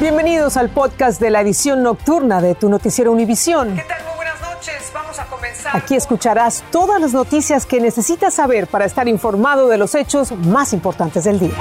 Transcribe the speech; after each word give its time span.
Bienvenidos 0.00 0.56
al 0.56 0.70
podcast 0.70 1.20
de 1.20 1.30
la 1.30 1.40
edición 1.40 1.84
nocturna 1.84 2.42
de 2.42 2.56
tu 2.56 2.68
noticiero 2.68 3.12
Univisión. 3.12 3.76
¿Qué 3.76 3.82
tal? 3.82 4.04
Muy 4.04 4.16
buenas 4.16 4.40
noches. 4.40 4.90
Vamos 4.92 5.20
a 5.20 5.26
comenzar. 5.26 5.76
Aquí 5.76 5.94
escucharás 5.94 6.64
todas 6.72 7.00
las 7.00 7.12
noticias 7.12 7.64
que 7.64 7.80
necesitas 7.80 8.34
saber 8.34 8.66
para 8.66 8.86
estar 8.86 9.06
informado 9.06 9.68
de 9.68 9.78
los 9.78 9.94
hechos 9.94 10.32
más 10.32 10.72
importantes 10.72 11.22
del 11.22 11.38
día. 11.38 11.54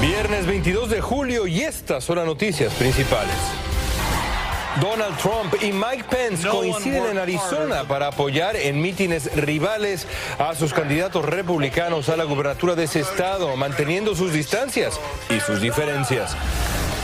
Viernes 0.00 0.46
22 0.46 0.88
de 0.88 1.02
julio 1.02 1.46
y 1.46 1.60
estas 1.60 2.02
son 2.02 2.16
las 2.16 2.26
noticias 2.26 2.72
principales. 2.72 3.34
Donald 4.80 5.16
Trump 5.18 5.54
y 5.62 5.72
Mike 5.72 6.04
Pence 6.10 6.48
coinciden 6.48 7.06
en 7.06 7.18
Arizona 7.18 7.84
para 7.84 8.08
apoyar 8.08 8.56
en 8.56 8.80
mítines 8.80 9.34
rivales 9.36 10.06
a 10.38 10.54
sus 10.54 10.72
candidatos 10.72 11.24
republicanos 11.24 12.08
a 12.08 12.16
la 12.16 12.24
gubernatura 12.24 12.74
de 12.74 12.84
ese 12.84 13.00
estado, 13.00 13.54
manteniendo 13.56 14.14
sus 14.14 14.32
distancias 14.32 14.98
y 15.30 15.40
sus 15.40 15.60
diferencias. 15.60 16.36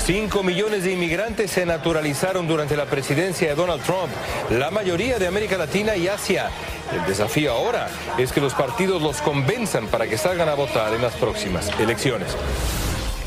Cinco 0.04 0.42
millones 0.42 0.82
de 0.82 0.92
inmigrantes 0.92 1.52
se 1.52 1.64
naturalizaron 1.64 2.48
durante 2.48 2.76
la 2.76 2.86
presidencia 2.86 3.50
de 3.50 3.54
Donald 3.54 3.84
Trump, 3.84 4.10
la 4.50 4.72
mayoría 4.72 5.20
de 5.20 5.28
América 5.28 5.56
Latina 5.56 5.94
y 5.94 6.08
Asia. 6.08 6.50
El 6.92 7.06
desafío 7.06 7.52
ahora 7.52 7.88
es 8.18 8.32
que 8.32 8.40
los 8.40 8.52
partidos 8.52 9.00
los 9.00 9.22
convenzan 9.22 9.86
para 9.86 10.08
que 10.08 10.18
salgan 10.18 10.48
a 10.48 10.54
votar 10.54 10.92
en 10.92 11.02
las 11.02 11.14
próximas 11.14 11.70
elecciones. 11.78 12.36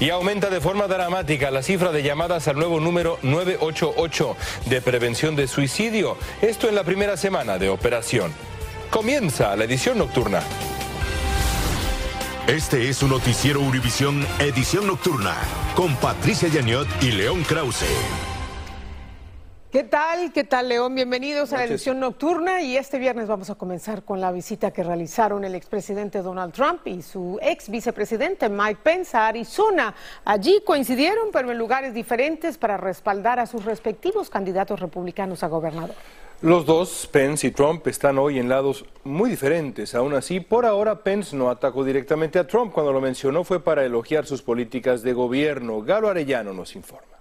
Y 0.02 0.10
aumenta 0.10 0.50
de 0.50 0.60
forma 0.60 0.88
dramática 0.88 1.50
la 1.50 1.64
cifra 1.64 1.94
de 1.94 2.04
llamadas 2.04 2.50
al 2.50 2.58
nuevo 2.58 2.82
número 2.82 3.20
988 3.22 4.36
de 4.66 4.82
prevención 4.82 5.38
de 5.38 5.48
suicidio. 5.48 6.18
Esto 6.42 6.68
en 6.68 6.76
la 6.76 6.84
primera 6.84 7.16
semana 7.16 7.58
de 7.58 7.70
operación. 7.70 8.34
Comienza 8.90 9.56
la 9.56 9.64
edición 9.64 9.98
nocturna. 9.98 10.42
Este 12.48 12.90
es 12.90 12.98
su 12.98 13.08
noticiero 13.08 13.60
Univisión 13.60 14.24
Edición 14.38 14.86
Nocturna 14.86 15.36
con 15.76 15.96
Patricia 15.96 16.48
Yaniot 16.48 16.88
y 17.02 17.12
León 17.12 17.42
Krause. 17.44 17.86
¿Qué 19.76 19.84
tal? 19.84 20.32
¿Qué 20.32 20.46
tal, 20.46 20.70
León? 20.70 20.96
Bienvenidos 20.96 21.52
a 21.52 21.58
la 21.58 21.66
edición 21.66 22.00
nocturna 22.00 22.62
y 22.62 22.78
este 22.78 22.98
viernes 22.98 23.28
vamos 23.28 23.50
a 23.50 23.56
comenzar 23.56 24.04
con 24.04 24.22
la 24.22 24.32
visita 24.32 24.72
que 24.72 24.84
realizaron 24.84 25.44
el 25.44 25.54
expresidente 25.54 26.22
Donald 26.22 26.54
Trump 26.54 26.88
y 26.88 27.02
su 27.02 27.38
ex 27.42 27.68
vicepresidente 27.68 28.48
Mike 28.48 28.80
Pence 28.82 29.18
a 29.18 29.28
Arizona. 29.28 29.94
Allí 30.24 30.62
coincidieron, 30.66 31.28
pero 31.34 31.52
en 31.52 31.58
lugares 31.58 31.94
diferentes, 31.94 32.58
para 32.58 32.78
respaldar 32.78 33.38
a 33.38 33.46
sus 33.48 33.66
respectivos 33.66 34.30
candidatos 34.30 34.80
republicanos 34.80 35.44
a 35.44 35.50
gobernador. 35.50 35.96
Los 36.42 36.66
dos, 36.66 37.10
Pence 37.12 37.46
y 37.46 37.52
Trump, 37.52 37.86
están 37.88 38.18
hoy 38.18 38.40
en 38.40 38.48
lados 38.48 38.86
muy 39.04 39.30
diferentes. 39.30 39.94
Aún 39.94 40.14
así, 40.14 40.40
por 40.40 40.66
ahora, 40.66 41.04
Pence 41.04 41.36
no 41.36 41.50
atacó 41.50 41.84
directamente 41.84 42.40
a 42.40 42.48
Trump. 42.48 42.72
Cuando 42.72 42.94
lo 42.94 43.02
mencionó 43.02 43.44
fue 43.44 43.62
para 43.62 43.84
elogiar 43.84 44.26
sus 44.26 44.42
políticas 44.42 45.02
de 45.02 45.12
gobierno. 45.12 45.82
Galo 45.82 46.08
Arellano 46.08 46.54
nos 46.54 46.78
informa. 46.78 47.16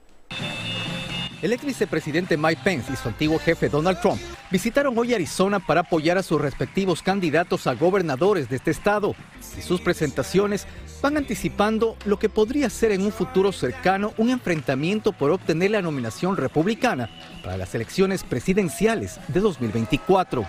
El 1.45 1.53
ex 1.53 1.63
vicepresidente 1.63 2.39
Mike 2.39 2.63
Pence 2.65 2.91
y 2.91 2.97
su 2.97 3.07
antiguo 3.07 3.39
jefe 3.39 3.69
Donald 3.69 4.01
Trump 4.01 4.19
visitaron 4.51 4.97
hoy 4.97 5.13
Arizona 5.13 5.61
para 5.61 5.83
apoyar 5.83 6.17
a 6.17 6.23
sus 6.23 6.41
respectivos 6.41 7.03
candidatos 7.03 7.67
a 7.67 7.75
gobernadores 7.75 8.49
de 8.49 8.57
este 8.57 8.71
estado. 8.71 9.15
Y 9.59 9.61
sus 9.61 9.83
presentaciones 9.83 10.67
van 11.03 11.19
anticipando 11.19 11.99
lo 12.07 12.19
que 12.19 12.31
podría 12.31 12.71
ser 12.71 12.93
en 12.93 13.03
un 13.03 13.13
futuro 13.13 13.53
cercano 13.53 14.15
un 14.17 14.31
enfrentamiento 14.31 15.13
por 15.13 15.33
obtener 15.33 15.73
la 15.73 15.83
nominación 15.83 16.35
republicana 16.39 17.11
para 17.43 17.59
las 17.59 17.75
elecciones 17.75 18.25
presidenciales 18.25 19.21
de 19.29 19.41
2024. 19.41 20.47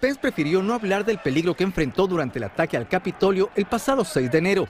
Pence 0.00 0.20
prefirió 0.20 0.64
no 0.64 0.74
hablar 0.74 1.04
del 1.04 1.18
peligro 1.18 1.54
que 1.54 1.62
enfrentó 1.62 2.08
durante 2.08 2.40
el 2.40 2.44
ataque 2.46 2.76
al 2.76 2.88
Capitolio 2.88 3.50
el 3.54 3.66
pasado 3.66 4.04
6 4.04 4.32
de 4.32 4.38
enero 4.38 4.68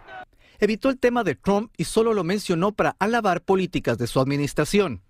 evitó 0.58 0.90
el 0.90 0.98
tema 0.98 1.24
de 1.24 1.34
Trump 1.34 1.72
y 1.76 1.84
solo 1.84 2.14
lo 2.14 2.24
mencionó 2.24 2.72
para 2.72 2.96
alabar 2.98 3.42
políticas 3.42 3.98
de 3.98 4.06
su 4.06 4.20
administración. 4.20 5.00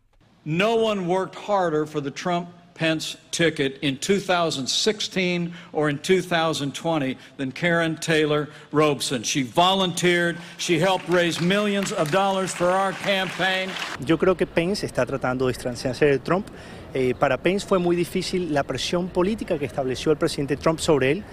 No 0.45 0.75
one 0.75 1.07
worked 1.07 1.37
harder 1.37 1.87
for 1.87 2.03
the 2.03 2.11
Trump 2.11 2.49
Pence 2.75 3.17
ticket 3.31 3.79
in 3.83 3.97
2016 3.99 5.53
or 5.73 5.89
in 5.89 5.99
2020 5.99 7.17
than 7.37 7.53
Karen 7.53 7.97
Taylor 7.97 8.49
Robeson. 8.73 9.23
She 9.23 9.43
volunteered, 9.43 10.37
she 10.59 10.79
helped 10.79 11.09
raise 11.09 11.41
millions 11.41 11.93
of 11.93 12.11
dollars 12.11 12.53
for 12.53 12.67
our 12.67 12.93
campaign. 12.93 13.71
Yo 14.05 14.19
creo 14.19 14.37
que 14.37 14.47
Pence 14.47 14.85
está 14.85 15.07
tratando 15.07 15.47
de 15.47 15.53
distanciarse 15.53 16.07
de 16.07 16.19
Trump 16.19 16.49
eh, 16.95 17.15
para 17.19 17.39
Pence 17.39 17.67
fue 17.67 17.79
muy 17.79 17.97
difícil 17.97 18.55
la 18.55 18.63
presión 18.63 19.09
política 19.09 19.59
que 19.59 19.65
estableció 19.65 20.13
el 20.13 20.19
presidente 20.19 20.57
Trump 20.57 20.79
sobre 20.79 21.11
él. 21.11 21.25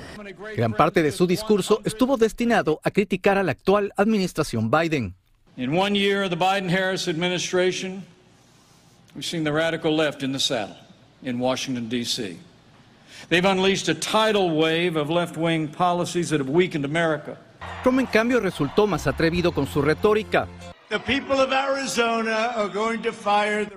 Gran 0.58 0.74
parte 0.74 1.04
de 1.04 1.12
su 1.12 1.28
discurso 1.28 1.82
estuvo 1.86 2.18
destinado 2.18 2.80
a 2.84 2.90
criticar 2.90 3.38
a 3.38 3.44
la 3.44 3.52
actual 3.52 3.94
administración 3.96 4.72
Biden. 4.72 5.14
In 5.58 5.78
one 5.78 5.96
year 5.96 6.24
of 6.24 6.30
the 6.30 6.36
Biden-Harris 6.36 7.08
administration, 7.08 8.04
we've 9.14 9.26
seen 9.26 9.44
the 9.44 9.52
radical 9.52 9.96
left 9.96 10.24
in 10.24 10.32
the 10.32 10.40
saddle 10.40 10.76
in 11.24 11.40
Washington, 11.40 11.88
D.C. 11.88 12.40
They've 13.30 13.46
unleashed 13.46 13.88
a 13.88 13.94
tidal 13.94 14.58
wave 14.58 14.96
of 14.96 15.10
left-wing 15.10 15.68
policies 15.68 16.30
that 16.30 16.40
have 16.40 16.50
weakened 16.50 16.86
America. 16.86 17.38
Trump, 17.84 18.00
en 18.00 18.08
cambio, 18.08 18.40
resultó 18.40 18.88
más 18.88 19.06
atrevido 19.06 19.52
con 19.52 19.68
su 19.68 19.82
retórica. 19.82 20.48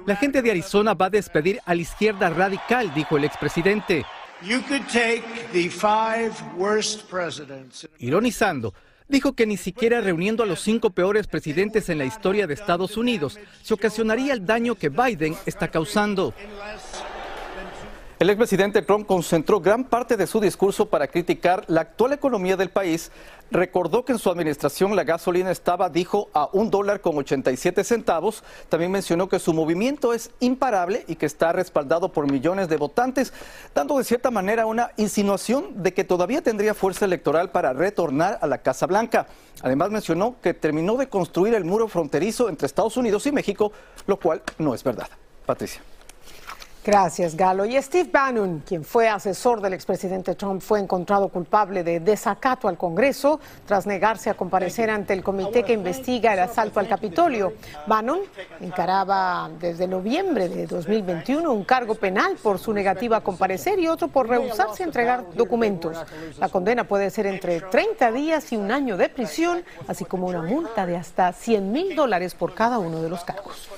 La 0.06 0.16
gente 0.16 0.42
de 0.42 0.50
Arizona 0.50 0.94
va 0.94 1.06
a 1.06 1.10
despedir 1.10 1.60
a 1.64 1.74
la 1.74 1.80
izquierda 1.80 2.28
radical, 2.28 2.92
dijo 2.92 3.16
el 3.16 3.24
expresidente. 3.24 4.04
Ironizando, 7.98 8.74
dijo 9.08 9.32
que 9.34 9.46
ni 9.46 9.56
siquiera 9.56 10.00
reuniendo 10.00 10.42
a 10.42 10.46
los 10.46 10.60
cinco 10.60 10.90
peores 10.90 11.28
presidentes 11.28 11.88
en 11.88 11.98
la 11.98 12.04
historia 12.04 12.46
de 12.46 12.54
Estados 12.54 12.96
Unidos 12.96 13.38
se 13.62 13.74
ocasionaría 13.74 14.32
el 14.32 14.44
daño 14.44 14.74
que 14.74 14.88
Biden 14.88 15.36
está 15.46 15.68
causando. 15.68 16.34
El 18.20 18.30
expresidente 18.30 18.80
Trump 18.82 19.08
concentró 19.08 19.60
gran 19.60 19.82
parte 19.82 20.16
de 20.16 20.28
su 20.28 20.38
discurso 20.38 20.86
para 20.86 21.08
criticar 21.08 21.64
la 21.66 21.80
actual 21.80 22.12
economía 22.12 22.56
del 22.56 22.70
país. 22.70 23.10
Recordó 23.50 24.04
que 24.04 24.12
en 24.12 24.20
su 24.20 24.30
administración 24.30 24.94
la 24.94 25.02
gasolina 25.02 25.50
estaba, 25.50 25.88
dijo, 25.88 26.28
a 26.32 26.48
un 26.52 26.70
dólar 26.70 27.00
con 27.00 27.18
87 27.18 27.82
centavos. 27.82 28.44
También 28.68 28.92
mencionó 28.92 29.28
que 29.28 29.40
su 29.40 29.52
movimiento 29.52 30.14
es 30.14 30.30
imparable 30.38 31.04
y 31.08 31.16
que 31.16 31.26
está 31.26 31.52
respaldado 31.52 32.12
por 32.12 32.30
millones 32.30 32.68
de 32.68 32.76
votantes, 32.76 33.32
dando 33.74 33.98
de 33.98 34.04
cierta 34.04 34.30
manera 34.30 34.66
una 34.66 34.92
insinuación 34.96 35.82
de 35.82 35.92
que 35.92 36.04
todavía 36.04 36.40
tendría 36.40 36.72
fuerza 36.72 37.06
electoral 37.06 37.50
para 37.50 37.72
retornar 37.72 38.38
a 38.40 38.46
la 38.46 38.58
Casa 38.58 38.86
Blanca. 38.86 39.26
Además 39.60 39.90
mencionó 39.90 40.36
que 40.40 40.54
terminó 40.54 40.96
de 40.96 41.08
construir 41.08 41.54
el 41.54 41.64
muro 41.64 41.88
fronterizo 41.88 42.48
entre 42.48 42.66
Estados 42.66 42.96
Unidos 42.96 43.26
y 43.26 43.32
México, 43.32 43.72
lo 44.06 44.20
cual 44.20 44.40
no 44.58 44.72
es 44.72 44.84
verdad. 44.84 45.08
Patricia. 45.46 45.82
Gracias, 46.84 47.34
Galo. 47.34 47.64
Y 47.64 47.80
Steve 47.80 48.10
Bannon, 48.12 48.62
quien 48.66 48.84
fue 48.84 49.08
asesor 49.08 49.62
del 49.62 49.72
expresidente 49.72 50.34
Trump, 50.34 50.60
fue 50.60 50.80
encontrado 50.80 51.28
culpable 51.28 51.82
de 51.82 51.98
desacato 51.98 52.68
al 52.68 52.76
Congreso 52.76 53.40
tras 53.64 53.86
negarse 53.86 54.28
a 54.28 54.34
comparecer 54.34 54.90
ante 54.90 55.14
el 55.14 55.22
comité 55.22 55.62
que 55.62 55.72
investiga 55.72 56.34
el 56.34 56.40
asalto 56.40 56.80
al 56.80 56.86
Capitolio. 56.86 57.54
Bannon 57.86 58.20
encaraba 58.60 59.48
desde 59.58 59.88
noviembre 59.88 60.50
de 60.50 60.66
2021 60.66 61.50
un 61.50 61.64
cargo 61.64 61.94
penal 61.94 62.36
por 62.42 62.58
su 62.58 62.74
negativa 62.74 63.16
a 63.16 63.20
comparecer 63.22 63.78
y 63.78 63.88
otro 63.88 64.08
por 64.08 64.28
rehusarse 64.28 64.82
a 64.82 64.86
entregar 64.86 65.24
documentos. 65.34 65.96
La 66.38 66.50
condena 66.50 66.84
puede 66.84 67.08
ser 67.08 67.24
entre 67.24 67.62
30 67.62 68.12
días 68.12 68.52
y 68.52 68.56
un 68.56 68.70
año 68.70 68.98
de 68.98 69.08
prisión, 69.08 69.64
así 69.88 70.04
como 70.04 70.26
una 70.26 70.42
multa 70.42 70.84
de 70.84 70.98
hasta 70.98 71.32
100 71.32 71.72
mil 71.72 71.96
dólares 71.96 72.34
por 72.34 72.52
cada 72.52 72.78
uno 72.78 73.00
de 73.00 73.08
los 73.08 73.24
cargos. 73.24 73.70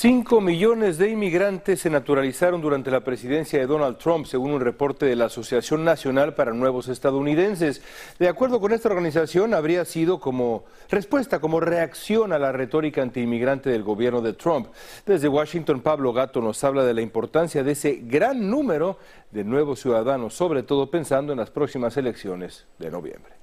Cinco 0.00 0.40
millones 0.40 0.96
de 0.96 1.10
inmigrantes 1.10 1.80
se 1.80 1.90
naturalizaron 1.90 2.62
durante 2.62 2.90
la 2.90 3.04
presidencia 3.04 3.58
de 3.58 3.66
Donald 3.66 3.98
Trump, 3.98 4.24
según 4.24 4.52
un 4.52 4.62
reporte 4.62 5.04
de 5.04 5.14
la 5.14 5.26
Asociación 5.26 5.84
Nacional 5.84 6.32
para 6.32 6.54
Nuevos 6.54 6.88
Estadounidenses. 6.88 7.82
De 8.18 8.26
acuerdo 8.26 8.60
con 8.60 8.72
esta 8.72 8.88
organización, 8.88 9.52
habría 9.52 9.84
sido 9.84 10.18
como 10.18 10.64
respuesta, 10.88 11.38
como 11.38 11.60
reacción 11.60 12.32
a 12.32 12.38
la 12.38 12.50
retórica 12.50 13.02
antiinmigrante 13.02 13.68
del 13.68 13.82
gobierno 13.82 14.22
de 14.22 14.32
Trump. 14.32 14.68
Desde 15.04 15.28
Washington, 15.28 15.82
Pablo 15.82 16.14
Gato 16.14 16.40
nos 16.40 16.64
habla 16.64 16.82
de 16.86 16.94
la 16.94 17.02
importancia 17.02 17.62
de 17.62 17.72
ese 17.72 18.00
gran 18.02 18.48
número 18.48 18.98
de 19.30 19.44
nuevos 19.44 19.80
ciudadanos, 19.80 20.32
sobre 20.32 20.62
todo 20.62 20.90
pensando 20.90 21.34
en 21.34 21.40
las 21.40 21.50
próximas 21.50 21.94
elecciones 21.98 22.64
de 22.78 22.90
noviembre. 22.90 23.34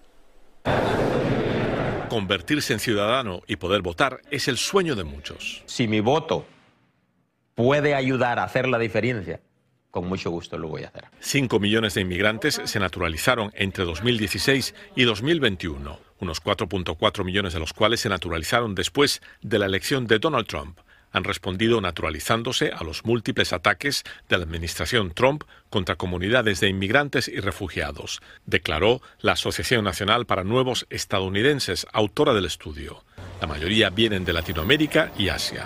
Convertirse 2.09 2.71
en 2.71 2.79
ciudadano 2.79 3.41
y 3.47 3.57
poder 3.57 3.81
votar 3.81 4.21
es 4.31 4.47
el 4.47 4.57
sueño 4.57 4.95
de 4.95 5.03
muchos. 5.03 5.63
Si 5.65 5.89
mi 5.89 5.99
voto 5.99 6.45
puede 7.57 7.95
ayudar 7.95 8.37
a 8.37 8.43
hacer 8.43 8.67
la 8.67 8.77
diferencia, 8.77 9.41
con 9.89 10.07
mucho 10.07 10.29
gusto 10.29 10.59
lo 10.59 10.67
voy 10.67 10.83
a 10.83 10.89
hacer. 10.89 11.05
Cinco 11.19 11.59
millones 11.59 11.95
de 11.95 12.01
inmigrantes 12.01 12.61
se 12.63 12.79
naturalizaron 12.79 13.51
entre 13.55 13.83
2016 13.83 14.75
y 14.95 15.03
2021, 15.05 15.99
unos 16.19 16.43
4.4 16.43 17.25
millones 17.25 17.53
de 17.53 17.59
los 17.59 17.73
cuales 17.73 18.01
se 18.01 18.09
naturalizaron 18.09 18.75
después 18.75 19.23
de 19.41 19.57
la 19.57 19.65
elección 19.65 20.05
de 20.05 20.19
Donald 20.19 20.45
Trump 20.45 20.77
han 21.13 21.23
respondido 21.23 21.81
naturalizándose 21.81 22.71
a 22.71 22.83
los 22.83 23.05
múltiples 23.05 23.53
ataques 23.53 24.03
de 24.29 24.37
la 24.37 24.43
administración 24.43 25.13
Trump 25.13 25.45
contra 25.71 25.95
comunidades 25.95 26.59
de 26.59 26.67
inmigrantes 26.67 27.27
y 27.27 27.39
refugiados, 27.39 28.21
declaró 28.45 29.01
la 29.21 29.31
Asociación 29.31 29.83
Nacional 29.83 30.25
para 30.25 30.43
Nuevos 30.43 30.85
Estadounidenses, 30.91 31.87
autora 31.91 32.33
del 32.33 32.45
estudio. 32.45 33.03
La 33.41 33.47
mayoría 33.47 33.89
vienen 33.89 34.25
de 34.25 34.33
Latinoamérica 34.33 35.11
y 35.17 35.29
Asia. 35.29 35.65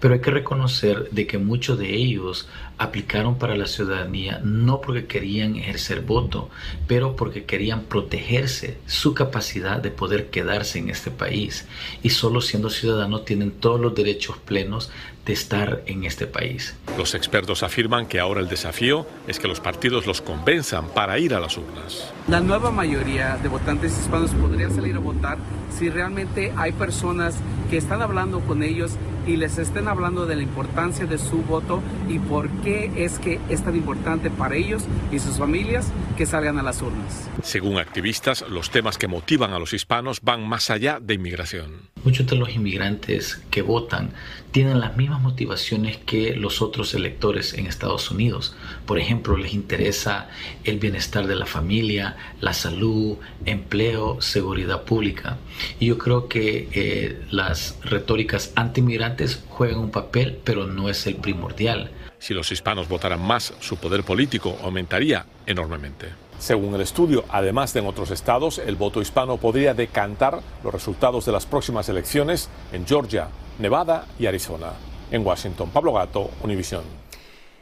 Pero 0.00 0.14
hay 0.14 0.20
que 0.20 0.30
reconocer 0.30 1.08
de 1.10 1.26
que 1.26 1.38
muchos 1.38 1.78
de 1.78 1.94
ellos 1.94 2.48
aplicaron 2.78 3.38
para 3.38 3.56
la 3.56 3.66
ciudadanía 3.66 4.40
no 4.44 4.80
porque 4.80 5.06
querían 5.06 5.56
ejercer 5.56 6.02
voto, 6.02 6.48
pero 6.86 7.16
porque 7.16 7.44
querían 7.44 7.82
protegerse 7.82 8.78
su 8.86 9.14
capacidad 9.14 9.78
de 9.78 9.90
poder 9.90 10.30
quedarse 10.30 10.78
en 10.78 10.88
este 10.88 11.10
país. 11.10 11.66
Y 12.02 12.10
solo 12.10 12.40
siendo 12.40 12.70
ciudadanos 12.70 13.24
tienen 13.24 13.50
todos 13.50 13.80
los 13.80 13.94
derechos 13.94 14.38
plenos 14.38 14.90
de 15.26 15.34
estar 15.34 15.82
en 15.86 16.04
este 16.04 16.26
país. 16.26 16.74
Los 16.96 17.14
expertos 17.14 17.62
afirman 17.62 18.06
que 18.06 18.18
ahora 18.18 18.40
el 18.40 18.48
desafío 18.48 19.06
es 19.26 19.38
que 19.38 19.46
los 19.46 19.60
partidos 19.60 20.06
los 20.06 20.22
convenzan 20.22 20.88
para 20.88 21.18
ir 21.18 21.34
a 21.34 21.40
las 21.40 21.58
urnas. 21.58 22.12
La 22.28 22.40
nueva 22.40 22.70
mayoría 22.70 23.36
de 23.36 23.48
votantes 23.48 23.92
hispanos 23.98 24.30
podrían 24.30 24.74
salir 24.74 24.96
a 24.96 25.00
votar 25.00 25.36
si 25.76 25.90
realmente 25.90 26.52
hay 26.56 26.72
personas 26.72 27.36
que 27.68 27.76
están 27.76 28.00
hablando 28.00 28.40
con 28.40 28.62
ellos 28.62 28.92
y 29.28 29.36
les 29.36 29.58
estén 29.58 29.88
hablando 29.88 30.26
de 30.26 30.36
la 30.36 30.42
importancia 30.42 31.04
de 31.04 31.18
su 31.18 31.42
voto 31.42 31.82
y 32.08 32.18
por 32.18 32.48
qué 32.62 32.90
es 32.96 33.18
que 33.18 33.38
es 33.50 33.62
tan 33.62 33.76
importante 33.76 34.30
para 34.30 34.56
ellos 34.56 34.84
y 35.12 35.18
sus 35.18 35.36
familias 35.36 35.92
que 36.16 36.24
salgan 36.24 36.58
a 36.58 36.62
las 36.62 36.80
urnas. 36.80 37.28
Según 37.42 37.78
activistas, 37.78 38.44
los 38.48 38.70
temas 38.70 38.96
que 38.96 39.06
motivan 39.06 39.52
a 39.52 39.58
los 39.58 39.74
hispanos 39.74 40.22
van 40.22 40.48
más 40.48 40.70
allá 40.70 40.98
de 41.00 41.14
inmigración. 41.14 41.90
Muchos 42.08 42.26
de 42.26 42.36
los 42.36 42.54
inmigrantes 42.54 43.38
que 43.50 43.60
votan 43.60 44.12
tienen 44.50 44.80
las 44.80 44.96
mismas 44.96 45.20
motivaciones 45.20 45.98
que 45.98 46.34
los 46.34 46.62
otros 46.62 46.94
electores 46.94 47.52
en 47.52 47.66
Estados 47.66 48.10
Unidos. 48.10 48.56
Por 48.86 48.98
ejemplo, 48.98 49.36
les 49.36 49.52
interesa 49.52 50.30
el 50.64 50.78
bienestar 50.78 51.26
de 51.26 51.36
la 51.36 51.44
familia, 51.44 52.16
la 52.40 52.54
salud, 52.54 53.18
empleo, 53.44 54.22
seguridad 54.22 54.84
pública. 54.84 55.36
Y 55.80 55.88
yo 55.88 55.98
creo 55.98 56.28
que 56.28 56.70
eh, 56.72 57.20
las 57.30 57.76
retóricas 57.82 58.52
anti-inmigrantes 58.56 59.44
juegan 59.46 59.78
un 59.78 59.90
papel, 59.90 60.38
pero 60.42 60.66
no 60.66 60.88
es 60.88 61.06
el 61.06 61.16
primordial. 61.16 61.90
Si 62.18 62.32
los 62.32 62.50
hispanos 62.50 62.88
votaran 62.88 63.20
más, 63.20 63.52
su 63.60 63.76
poder 63.76 64.02
político 64.02 64.56
aumentaría 64.62 65.26
enormemente. 65.44 66.06
Según 66.38 66.74
el 66.74 66.80
estudio, 66.80 67.24
además 67.30 67.72
de 67.72 67.80
en 67.80 67.86
otros 67.86 68.10
estados, 68.10 68.58
el 68.58 68.76
voto 68.76 69.00
hispano 69.00 69.38
podría 69.38 69.74
decantar 69.74 70.40
los 70.62 70.72
resultados 70.72 71.26
de 71.26 71.32
las 71.32 71.46
próximas 71.46 71.88
elecciones 71.88 72.48
en 72.72 72.86
Georgia, 72.86 73.28
Nevada 73.58 74.06
y 74.18 74.26
Arizona. 74.26 74.72
En 75.10 75.26
Washington, 75.26 75.70
Pablo 75.70 75.92
Gato, 75.92 76.30
Univisión. 76.42 77.07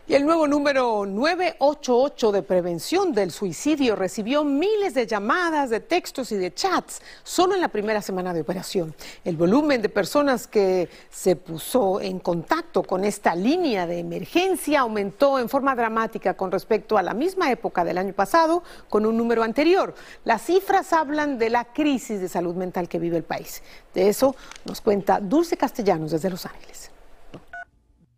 Y 0.09 0.15
el 0.15 0.25
nuevo 0.25 0.47
número 0.47 1.05
988 1.05 2.31
de 2.31 2.43
prevención 2.45 3.13
del 3.13 3.33
suicidio 3.33 3.97
recibió 3.97 4.45
miles 4.45 4.95
de 4.95 5.05
llamadas, 5.05 5.69
de 5.69 5.81
textos 5.81 6.31
y 6.31 6.37
de 6.37 6.55
chats 6.55 7.03
solo 7.25 7.57
en 7.57 7.61
la 7.61 7.67
primera 7.67 8.01
semana 8.01 8.33
de 8.33 8.43
operación. 8.43 8.95
El 9.25 9.37
volumen 9.37 9.83
de 9.83 9.89
personas 9.89 10.47
que 10.47 10.89
se 11.11 11.35
puso 11.35 12.01
en 12.01 12.21
contacto 12.21 12.85
con 12.85 13.05
esta 13.05 13.35
línea 13.35 13.89
de 13.89 13.99
emergencia 13.99 14.83
aumentó 14.83 15.41
en 15.41 15.49
forma 15.49 15.75
dramática 15.75 16.35
con 16.35 16.53
respecto 16.53 16.97
a 16.97 17.03
la 17.03 17.13
misma 17.13 17.51
época 17.51 17.85
del 17.85 17.99
año 17.99 18.13
pasado 18.13 18.63
con 18.89 19.07
un 19.07 19.17
número 19.17 19.43
anterior. 19.43 19.93
Las 20.25 20.43
cifras 20.43 20.93
hablan 20.93 21.37
de 21.37 21.51
la 21.51 21.65
crisis 21.65 22.21
de 22.21 22.29
salud 22.29 22.55
mental 22.55 22.89
que 22.89 23.01
vive 23.01 23.17
el 23.17 23.25
país. 23.25 23.61
De 23.93 24.09
eso 24.09 24.37
nos 24.67 24.81
cuenta 24.81 25.19
Dulce 25.19 25.57
Castellanos 25.57 26.13
desde 26.13 26.31
Los 26.31 26.47
Ángeles. 26.47 26.93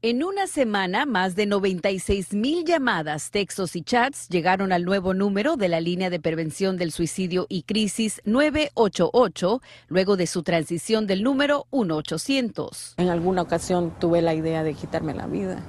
En 0.01 0.23
una 0.23 0.47
semana, 0.47 1.07
más 1.07 1.35
de 1.35 1.45
96 1.47 2.33
mil 2.33 2.65
llamadas, 2.65 3.33
textos 3.33 3.75
y 3.75 3.83
chats 3.83 4.29
llegaron 4.29 4.71
al 4.71 4.85
nuevo 4.85 5.13
número 5.13 5.57
de 5.57 5.67
la 5.67 5.81
línea 5.81 6.09
de 6.09 6.21
prevención 6.21 6.77
del 6.77 6.93
suicidio 6.93 7.47
y 7.49 7.65
crisis 7.65 8.23
988, 8.25 9.61
luego 9.89 10.17
de 10.17 10.29
su 10.29 10.45
transición 10.45 11.09
del 11.09 11.25
número 11.25 11.67
1800. 11.73 12.95
En 12.97 13.09
alguna 13.09 13.43
ocasión 13.43 13.93
tuve 13.99 14.23
la 14.23 14.35
idea 14.35 14.63
de 14.63 14.75
quitarme 14.75 15.15
la 15.15 15.27
vida. 15.27 15.65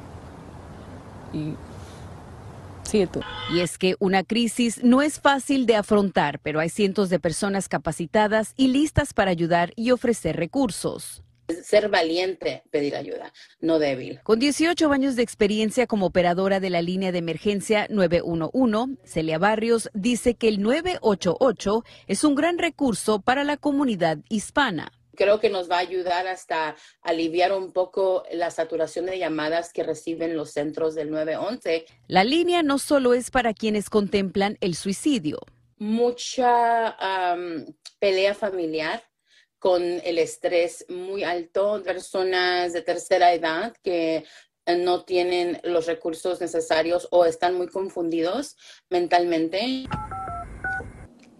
Y 1.33 1.55
y 3.53 3.59
es 3.59 3.77
que 3.77 3.95
una 3.99 4.23
crisis 4.23 4.83
no 4.83 5.03
es 5.03 5.19
fácil 5.19 5.67
de 5.67 5.75
afrontar, 5.75 6.39
pero 6.39 6.59
hay 6.59 6.69
cientos 6.69 7.09
de 7.09 7.19
personas 7.19 7.67
capacitadas 7.67 8.53
y 8.57 8.69
listas 8.69 9.13
para 9.13 9.29
ayudar 9.29 9.73
y 9.75 9.91
ofrecer 9.91 10.37
recursos 10.37 11.23
ser 11.63 11.89
valiente, 11.89 12.63
pedir 12.71 12.95
ayuda, 12.95 13.33
no 13.59 13.79
débil. 13.79 14.19
Con 14.23 14.39
18 14.39 14.91
años 14.91 15.15
de 15.15 15.23
experiencia 15.23 15.87
como 15.87 16.07
operadora 16.07 16.59
de 16.59 16.69
la 16.69 16.81
línea 16.81 17.11
de 17.11 17.19
emergencia 17.19 17.87
911, 17.89 18.97
Celia 19.03 19.37
Barrios 19.37 19.89
dice 19.93 20.35
que 20.35 20.47
el 20.47 20.61
988 20.61 21.83
es 22.07 22.23
un 22.23 22.35
gran 22.35 22.57
recurso 22.57 23.19
para 23.19 23.43
la 23.43 23.57
comunidad 23.57 24.19
hispana 24.29 24.91
creo 25.19 25.41
que 25.41 25.49
nos 25.49 25.69
va 25.69 25.75
a 25.75 25.79
ayudar 25.79 26.27
hasta 26.27 26.77
aliviar 27.01 27.51
un 27.51 27.73
poco 27.73 28.23
la 28.31 28.51
saturación 28.51 29.05
de 29.05 29.19
llamadas 29.19 29.73
que 29.73 29.83
reciben 29.83 30.37
los 30.37 30.51
centros 30.51 30.95
del 30.95 31.11
911. 31.11 31.85
La 32.07 32.23
línea 32.23 32.63
no 32.63 32.79
solo 32.79 33.13
es 33.13 33.29
para 33.29 33.53
quienes 33.53 33.89
contemplan 33.89 34.57
el 34.61 34.75
suicidio. 34.75 35.39
Mucha 35.77 36.95
pelea 37.99 38.33
familiar 38.33 39.03
con 39.59 39.83
el 39.83 40.17
estrés 40.17 40.85
muy 40.89 41.23
alto, 41.23 41.81
personas 41.83 42.73
de 42.73 42.81
tercera 42.81 43.33
edad 43.33 43.75
que 43.83 44.25
eh, 44.65 44.75
no 44.77 45.03
tienen 45.03 45.59
los 45.63 45.85
recursos 45.85 46.39
necesarios 46.41 47.07
o 47.11 47.25
están 47.25 47.55
muy 47.55 47.67
confundidos 47.67 48.55
mentalmente. 48.89 49.85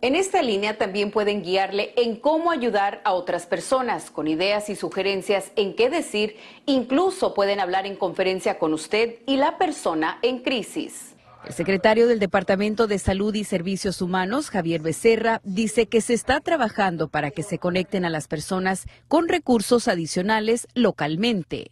En 0.01 0.15
esta 0.15 0.41
línea 0.41 0.77
también 0.77 1.11
pueden 1.11 1.43
guiarle 1.43 1.93
en 1.97 2.15
cómo 2.15 2.51
ayudar 2.51 3.01
a 3.03 3.13
otras 3.13 3.45
personas 3.45 4.09
con 4.09 4.29
ideas 4.29 4.69
y 4.69 4.77
sugerencias 4.77 5.51
en 5.57 5.75
qué 5.75 5.89
decir. 5.89 6.37
Incluso 6.65 7.33
pueden 7.33 7.59
hablar 7.59 7.85
en 7.85 7.97
conferencia 7.97 8.57
con 8.57 8.73
usted 8.73 9.19
y 9.27 9.35
la 9.35 9.57
persona 9.57 10.19
en 10.21 10.39
crisis. 10.39 11.15
El 11.45 11.53
secretario 11.53 12.07
del 12.07 12.19
Departamento 12.19 12.85
de 12.87 12.99
Salud 12.99 13.33
y 13.33 13.43
Servicios 13.43 14.01
Humanos, 14.01 14.49
Javier 14.49 14.81
Becerra, 14.81 15.41
dice 15.43 15.87
que 15.87 16.01
se 16.01 16.13
está 16.13 16.41
trabajando 16.41 17.07
para 17.07 17.31
que 17.31 17.43
se 17.43 17.59
conecten 17.59 18.05
a 18.05 18.09
las 18.09 18.27
personas 18.27 18.85
con 19.07 19.27
recursos 19.27 19.87
adicionales 19.87 20.67
localmente. 20.75 21.71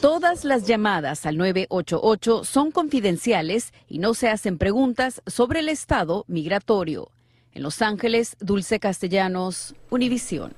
Todas 0.00 0.44
las 0.44 0.66
llamadas 0.66 1.26
al 1.26 1.36
988 1.36 2.44
son 2.44 2.70
confidenciales 2.70 3.72
y 3.88 3.98
no 3.98 4.14
se 4.14 4.28
hacen 4.28 4.58
preguntas 4.58 5.22
sobre 5.26 5.60
el 5.60 5.68
estado 5.68 6.24
migratorio. 6.28 7.10
En 7.52 7.62
Los 7.62 7.80
Ángeles, 7.82 8.36
Dulce 8.40 8.78
Castellanos, 8.78 9.74
Univisión. 9.90 10.54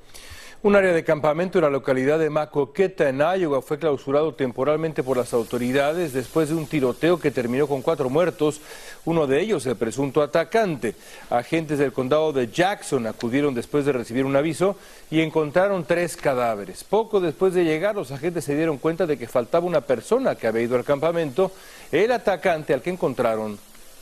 Un 0.60 0.74
área 0.74 0.92
de 0.92 1.04
campamento 1.04 1.58
en 1.58 1.64
la 1.64 1.70
localidad 1.70 2.18
de 2.18 2.30
Macoqueta, 2.30 3.08
en 3.08 3.20
Iowa, 3.20 3.62
fue 3.62 3.78
clausurado 3.78 4.34
temporalmente 4.34 5.04
por 5.04 5.16
las 5.16 5.32
autoridades 5.32 6.12
después 6.12 6.48
de 6.48 6.56
un 6.56 6.66
tiroteo 6.66 7.20
que 7.20 7.30
terminó 7.30 7.68
con 7.68 7.80
cuatro 7.80 8.10
muertos, 8.10 8.60
uno 9.04 9.28
de 9.28 9.40
ellos 9.40 9.64
el 9.66 9.76
presunto 9.76 10.20
atacante. 10.20 10.96
Agentes 11.30 11.78
del 11.78 11.92
condado 11.92 12.32
de 12.32 12.48
Jackson 12.48 13.06
acudieron 13.06 13.54
después 13.54 13.84
de 13.84 13.92
recibir 13.92 14.24
un 14.24 14.34
aviso 14.34 14.74
y 15.12 15.20
encontraron 15.20 15.84
tres 15.84 16.16
cadáveres. 16.16 16.82
Poco 16.82 17.20
después 17.20 17.54
de 17.54 17.62
llegar, 17.62 17.94
los 17.94 18.10
agentes 18.10 18.44
se 18.44 18.56
dieron 18.56 18.78
cuenta 18.78 19.06
de 19.06 19.16
que 19.16 19.28
faltaba 19.28 19.64
una 19.64 19.82
persona 19.82 20.34
que 20.34 20.48
había 20.48 20.62
ido 20.62 20.74
al 20.74 20.84
campamento, 20.84 21.52
el 21.92 22.10
atacante 22.10 22.74
al 22.74 22.82
que 22.82 22.90
encontraron 22.90 23.56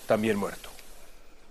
también 0.06 0.38
muerto. 0.38 0.75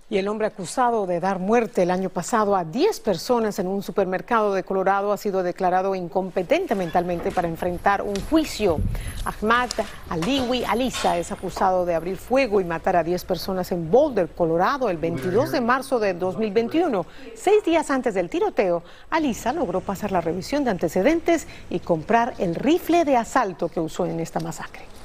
Y 0.08 0.18
el 0.18 0.28
hombre 0.28 0.46
acusado 0.46 1.04
de 1.04 1.18
dar 1.18 1.40
muerte 1.40 1.82
el 1.82 1.90
año 1.90 2.10
pasado 2.10 2.54
a 2.54 2.62
10 2.64 3.00
personas 3.00 3.58
en 3.58 3.66
un 3.66 3.82
supermercado 3.82 4.54
de 4.54 4.62
Colorado 4.62 5.10
ha 5.10 5.16
sido 5.16 5.42
declarado 5.42 5.96
incompetente 5.96 6.76
mentalmente 6.76 7.32
para 7.32 7.48
enfrentar 7.48 8.02
un 8.02 8.14
juicio. 8.30 8.78
Ahmad 9.24 9.70
Aliwi 10.08 10.62
Alisa 10.62 11.18
es 11.18 11.32
acusado 11.32 11.84
de 11.84 11.96
abrir 11.96 12.18
fuego 12.18 12.60
y 12.60 12.64
matar 12.64 12.94
a 12.94 13.02
10 13.02 13.24
personas 13.24 13.72
en 13.72 13.90
Boulder, 13.90 14.28
Colorado, 14.28 14.90
el 14.90 14.98
22 14.98 15.50
de 15.50 15.60
marzo 15.60 15.98
de 15.98 16.14
2021. 16.14 17.04
Seis 17.34 17.64
días 17.64 17.90
antes 17.90 18.14
del 18.14 18.30
tiroteo, 18.30 18.84
Alisa 19.10 19.52
logró 19.52 19.80
pasar 19.80 20.12
la 20.12 20.20
revisión 20.20 20.62
de 20.62 20.70
antecedentes 20.70 21.48
y 21.68 21.80
comprar 21.80 22.34
el 22.38 22.54
rifle 22.54 23.04
de 23.04 23.16
asalto 23.16 23.68
que 23.68 23.80
usó 23.80 24.06
en 24.06 24.20
esta 24.20 24.38
masacre. 24.38 24.95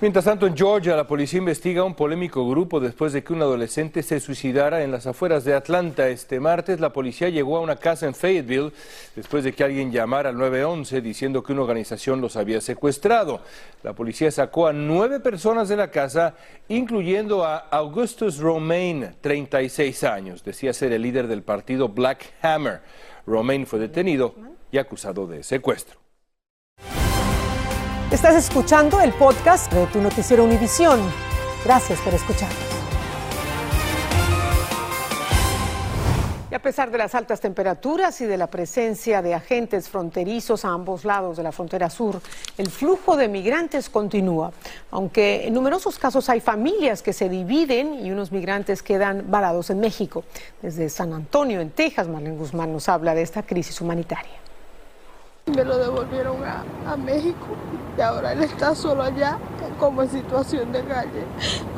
Mientras 0.00 0.24
tanto, 0.24 0.46
en 0.46 0.56
Georgia, 0.56 0.96
la 0.96 1.06
policía 1.06 1.40
investiga 1.40 1.84
un 1.84 1.94
polémico 1.94 2.48
grupo 2.48 2.80
después 2.80 3.12
de 3.12 3.22
que 3.22 3.34
un 3.34 3.42
adolescente 3.42 4.02
se 4.02 4.18
suicidara 4.18 4.82
en 4.82 4.90
las 4.90 5.06
afueras 5.06 5.44
de 5.44 5.52
Atlanta. 5.52 6.08
Este 6.08 6.40
martes, 6.40 6.80
la 6.80 6.90
policía 6.90 7.28
llegó 7.28 7.58
a 7.58 7.60
una 7.60 7.76
casa 7.76 8.06
en 8.06 8.14
Fayetteville 8.14 8.72
después 9.14 9.44
de 9.44 9.52
que 9.52 9.62
alguien 9.62 9.92
llamara 9.92 10.30
al 10.30 10.38
911 10.38 11.02
diciendo 11.02 11.42
que 11.42 11.52
una 11.52 11.60
organización 11.60 12.22
los 12.22 12.36
había 12.36 12.62
secuestrado. 12.62 13.42
La 13.82 13.92
policía 13.92 14.30
sacó 14.30 14.68
a 14.68 14.72
nueve 14.72 15.20
personas 15.20 15.68
de 15.68 15.76
la 15.76 15.90
casa, 15.90 16.34
incluyendo 16.68 17.44
a 17.44 17.58
Augustus 17.58 18.38
Romaine, 18.38 19.16
36 19.20 20.02
años. 20.04 20.42
Decía 20.42 20.72
ser 20.72 20.94
el 20.94 21.02
líder 21.02 21.28
del 21.28 21.42
partido 21.42 21.90
Black 21.90 22.32
Hammer. 22.40 22.80
Romaine 23.26 23.66
fue 23.66 23.78
detenido 23.78 24.34
y 24.72 24.78
acusado 24.78 25.26
de 25.26 25.42
secuestro. 25.42 26.00
Estás 28.10 28.34
escuchando 28.34 29.00
el 29.00 29.12
podcast 29.12 29.72
de 29.72 29.86
tu 29.86 30.00
noticiero 30.00 30.42
Univisión. 30.42 30.98
Gracias 31.64 32.00
por 32.00 32.12
escucharnos. 32.12 32.58
Y 36.50 36.54
a 36.56 36.58
pesar 36.58 36.90
de 36.90 36.98
las 36.98 37.14
altas 37.14 37.40
temperaturas 37.40 38.20
y 38.20 38.26
de 38.26 38.36
la 38.36 38.48
presencia 38.48 39.22
de 39.22 39.34
agentes 39.34 39.88
fronterizos 39.88 40.64
a 40.64 40.70
ambos 40.70 41.04
lados 41.04 41.36
de 41.36 41.44
la 41.44 41.52
frontera 41.52 41.88
sur, 41.88 42.20
el 42.58 42.68
flujo 42.68 43.16
de 43.16 43.28
migrantes 43.28 43.88
continúa. 43.88 44.50
Aunque 44.90 45.46
en 45.46 45.54
numerosos 45.54 45.96
casos 45.96 46.28
hay 46.28 46.40
familias 46.40 47.02
que 47.02 47.12
se 47.12 47.28
dividen 47.28 48.04
y 48.04 48.10
unos 48.10 48.32
migrantes 48.32 48.82
quedan 48.82 49.30
varados 49.30 49.70
en 49.70 49.78
México. 49.78 50.24
Desde 50.60 50.88
San 50.88 51.12
Antonio, 51.12 51.60
en 51.60 51.70
Texas, 51.70 52.08
Marlene 52.08 52.36
Guzmán 52.36 52.72
nos 52.72 52.88
habla 52.88 53.14
de 53.14 53.22
esta 53.22 53.44
crisis 53.44 53.80
humanitaria. 53.80 54.39
Me 55.46 55.64
lo 55.64 55.78
devolvieron 55.78 56.42
a, 56.44 56.64
a, 56.86 56.96
México 56.96 57.46
y 57.98 58.00
ahora 58.00 58.32
él 58.32 58.42
está 58.42 58.74
solo 58.74 59.02
allá, 59.02 59.38
como 59.78 60.02
en 60.02 60.10
situación 60.10 60.70
de 60.72 60.84
calle, 60.84 61.24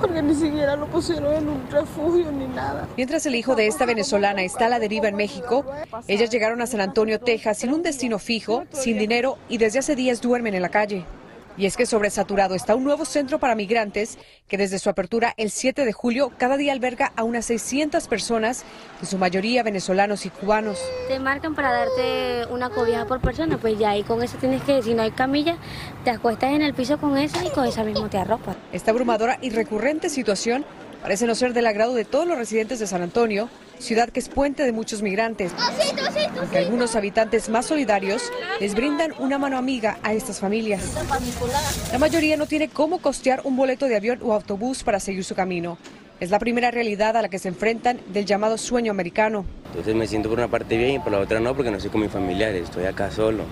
porque 0.00 0.20
ni 0.20 0.34
siquiera 0.34 0.76
lo 0.76 0.86
pusieron 0.86 1.32
en 1.32 1.48
un 1.48 1.70
refugio 1.70 2.30
ni 2.32 2.46
nada. 2.48 2.86
Mientras 2.96 3.24
el 3.26 3.34
hijo 3.34 3.54
de 3.54 3.68
esta 3.68 3.86
venezolana 3.86 4.42
está 4.42 4.66
a 4.66 4.68
la 4.68 4.78
deriva 4.78 5.08
en 5.08 5.16
México, 5.16 5.64
ellas 6.08 6.30
llegaron 6.30 6.60
a 6.60 6.66
San 6.66 6.80
Antonio, 6.80 7.20
Texas, 7.20 7.58
sin 7.58 7.72
un 7.72 7.82
destino 7.82 8.18
fijo, 8.18 8.64
sin 8.70 8.98
dinero 8.98 9.38
y 9.48 9.58
desde 9.58 9.78
hace 9.78 9.96
días 9.96 10.20
duermen 10.20 10.54
en 10.54 10.62
la 10.62 10.68
calle. 10.68 11.06
Y 11.56 11.66
es 11.66 11.76
que 11.76 11.86
sobresaturado 11.86 12.54
está 12.54 12.74
un 12.74 12.84
nuevo 12.84 13.04
centro 13.04 13.38
para 13.38 13.54
migrantes 13.54 14.18
que 14.48 14.56
desde 14.56 14.78
su 14.78 14.88
apertura 14.88 15.34
el 15.36 15.50
7 15.50 15.84
de 15.84 15.92
julio 15.92 16.32
cada 16.38 16.56
día 16.56 16.72
alberga 16.72 17.12
a 17.16 17.24
unas 17.24 17.46
600 17.46 18.08
personas, 18.08 18.64
en 19.00 19.06
su 19.06 19.18
mayoría 19.18 19.62
venezolanos 19.62 20.24
y 20.24 20.30
cubanos. 20.30 20.78
Te 21.08 21.18
marcan 21.18 21.54
para 21.54 21.72
darte 21.72 22.46
una 22.50 22.70
cobija 22.70 23.06
por 23.06 23.20
persona, 23.20 23.58
pues 23.58 23.78
ya 23.78 23.96
y 23.96 24.02
con 24.02 24.22
eso 24.22 24.38
tienes 24.38 24.62
que, 24.62 24.82
si 24.82 24.94
no 24.94 25.02
hay 25.02 25.10
camilla, 25.10 25.56
te 26.04 26.10
acuestas 26.10 26.52
en 26.52 26.62
el 26.62 26.74
piso 26.74 26.98
con 26.98 27.18
esa 27.18 27.44
y 27.44 27.50
con 27.50 27.66
esa 27.66 27.84
mismo 27.84 28.08
te 28.08 28.18
arropas. 28.18 28.56
Esta 28.72 28.90
abrumadora 28.90 29.38
y 29.42 29.50
recurrente 29.50 30.08
situación 30.08 30.64
parece 31.02 31.26
no 31.26 31.34
ser 31.34 31.52
del 31.52 31.66
agrado 31.66 31.94
de 31.94 32.04
todos 32.04 32.26
los 32.26 32.38
residentes 32.38 32.78
de 32.78 32.86
San 32.86 33.02
Antonio, 33.02 33.48
ciudad 33.78 34.08
que 34.08 34.20
es 34.20 34.28
puente 34.28 34.62
de 34.64 34.72
muchos 34.72 35.02
migrantes. 35.02 35.52
Aunque 36.38 36.58
algunos 36.58 36.94
habitantes 36.94 37.48
más 37.48 37.66
solidarios 37.66 38.30
les 38.60 38.74
brindan 38.74 39.12
una 39.18 39.38
mano 39.38 39.58
amiga 39.58 39.98
a 40.02 40.14
estas 40.14 40.40
familias. 40.40 40.94
La 41.90 41.98
mayoría 41.98 42.36
no 42.36 42.46
tiene 42.46 42.68
cómo 42.68 42.98
costear 42.98 43.40
un 43.44 43.56
boleto 43.56 43.86
de 43.86 43.96
avión 43.96 44.20
o 44.22 44.32
autobús 44.32 44.84
para 44.84 45.00
seguir 45.00 45.24
su 45.24 45.34
camino. 45.34 45.76
Es 46.20 46.30
la 46.30 46.38
primera 46.38 46.70
realidad 46.70 47.16
a 47.16 47.22
la 47.22 47.28
que 47.28 47.40
se 47.40 47.48
enfrentan 47.48 47.98
del 48.12 48.24
llamado 48.24 48.56
sueño 48.56 48.92
americano. 48.92 49.44
Entonces 49.66 49.94
me 49.96 50.06
siento 50.06 50.28
por 50.28 50.38
una 50.38 50.46
parte 50.46 50.76
bien 50.76 50.92
y 50.92 50.98
por 51.00 51.10
la 51.10 51.18
otra 51.18 51.40
no, 51.40 51.54
porque 51.56 51.72
no 51.72 51.78
estoy 51.78 51.90
con 51.90 52.00
mis 52.00 52.12
familiares, 52.12 52.64
estoy 52.64 52.84
acá 52.84 53.10
solo. 53.10 53.44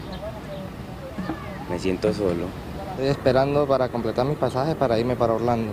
Me 1.68 1.80
siento 1.80 2.14
solo. 2.14 2.46
Estoy 2.92 3.08
esperando 3.08 3.66
para 3.66 3.88
completar 3.88 4.24
mi 4.24 4.36
pasaje 4.36 4.76
para 4.76 4.98
irme 5.00 5.16
para 5.16 5.32
Orlando. 5.32 5.72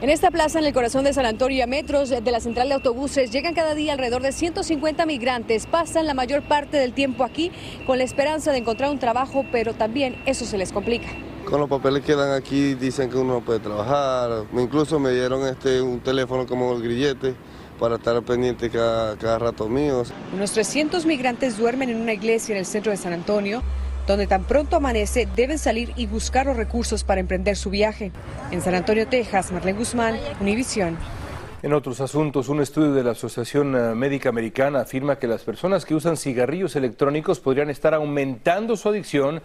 En 0.00 0.10
esta 0.10 0.30
plaza, 0.30 0.60
en 0.60 0.64
el 0.64 0.72
corazón 0.72 1.02
de 1.02 1.12
San 1.12 1.26
Antonio, 1.26 1.64
a 1.64 1.66
metros 1.66 2.10
de 2.10 2.30
la 2.30 2.38
central 2.38 2.68
de 2.68 2.74
autobuses, 2.74 3.32
llegan 3.32 3.52
cada 3.52 3.74
día 3.74 3.94
alrededor 3.94 4.22
de 4.22 4.30
150 4.30 5.04
migrantes. 5.06 5.66
Pasan 5.66 6.06
la 6.06 6.14
mayor 6.14 6.42
parte 6.42 6.76
del 6.76 6.92
tiempo 6.92 7.24
aquí 7.24 7.50
con 7.84 7.98
la 7.98 8.04
esperanza 8.04 8.52
de 8.52 8.58
encontrar 8.58 8.92
un 8.92 9.00
trabajo, 9.00 9.44
pero 9.50 9.74
también 9.74 10.14
eso 10.24 10.44
se 10.44 10.56
les 10.56 10.70
complica. 10.70 11.08
Con 11.46 11.58
los 11.58 11.68
papeles 11.68 12.04
que 12.04 12.14
dan 12.14 12.30
aquí 12.30 12.74
dicen 12.74 13.10
que 13.10 13.16
uno 13.16 13.34
no 13.34 13.44
puede 13.44 13.58
trabajar. 13.58 14.44
Incluso 14.52 15.00
me 15.00 15.10
dieron 15.10 15.44
este, 15.48 15.82
un 15.82 15.98
teléfono 15.98 16.46
como 16.46 16.74
el 16.74 16.80
grillete 16.80 17.34
para 17.80 17.96
estar 17.96 18.22
pendiente 18.22 18.70
cada, 18.70 19.16
cada 19.16 19.40
rato 19.40 19.68
mío. 19.68 20.04
Unos 20.32 20.52
300 20.52 21.06
migrantes 21.06 21.58
duermen 21.58 21.90
en 21.90 22.00
una 22.00 22.12
iglesia 22.12 22.52
en 22.52 22.60
el 22.60 22.66
centro 22.66 22.92
de 22.92 22.98
San 22.98 23.12
Antonio 23.12 23.64
donde 24.08 24.26
tan 24.26 24.44
pronto 24.44 24.76
amanece 24.76 25.28
deben 25.36 25.58
salir 25.58 25.92
y 25.96 26.06
buscar 26.06 26.46
los 26.46 26.56
recursos 26.56 27.04
para 27.04 27.20
emprender 27.20 27.56
su 27.56 27.70
viaje. 27.70 28.10
En 28.50 28.62
San 28.62 28.74
Antonio, 28.74 29.06
Texas, 29.06 29.52
Marlene 29.52 29.78
Guzmán, 29.78 30.18
Univisión. 30.40 30.96
En 31.62 31.72
otros 31.72 32.00
asuntos, 32.00 32.48
un 32.48 32.60
estudio 32.60 32.92
de 32.92 33.02
la 33.02 33.10
Asociación 33.10 33.98
Médica 33.98 34.28
Americana 34.28 34.80
afirma 34.80 35.18
que 35.18 35.26
las 35.26 35.42
personas 35.42 35.84
que 35.84 35.94
usan 35.94 36.16
cigarrillos 36.16 36.76
electrónicos 36.76 37.40
podrían 37.40 37.68
estar 37.68 37.94
aumentando 37.94 38.76
su 38.76 38.88
adicción 38.88 39.42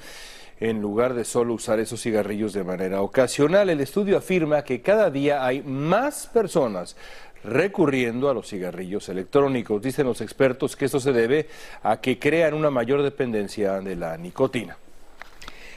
en 0.63 0.79
lugar 0.81 1.13
de 1.13 1.25
solo 1.25 1.55
usar 1.55 1.81
esos 1.81 2.01
cigarrillos 2.01 2.53
de 2.53 2.63
manera 2.63 3.01
ocasional. 3.01 3.69
El 3.69 3.81
estudio 3.81 4.17
afirma 4.17 4.63
que 4.63 4.81
cada 4.81 5.09
día 5.09 5.45
hay 5.45 5.61
más 5.61 6.27
personas 6.27 6.95
recurriendo 7.43 8.29
a 8.29 8.33
los 8.33 8.47
cigarrillos 8.47 9.09
electrónicos. 9.09 9.81
Dicen 9.81 10.07
los 10.07 10.21
expertos 10.21 10.77
que 10.77 10.85
esto 10.85 11.01
se 11.01 11.11
debe 11.11 11.49
a 11.83 11.99
que 11.99 12.17
crean 12.17 12.53
una 12.53 12.69
mayor 12.69 13.03
dependencia 13.03 13.81
de 13.81 13.97
la 13.97 14.17
nicotina. 14.17 14.77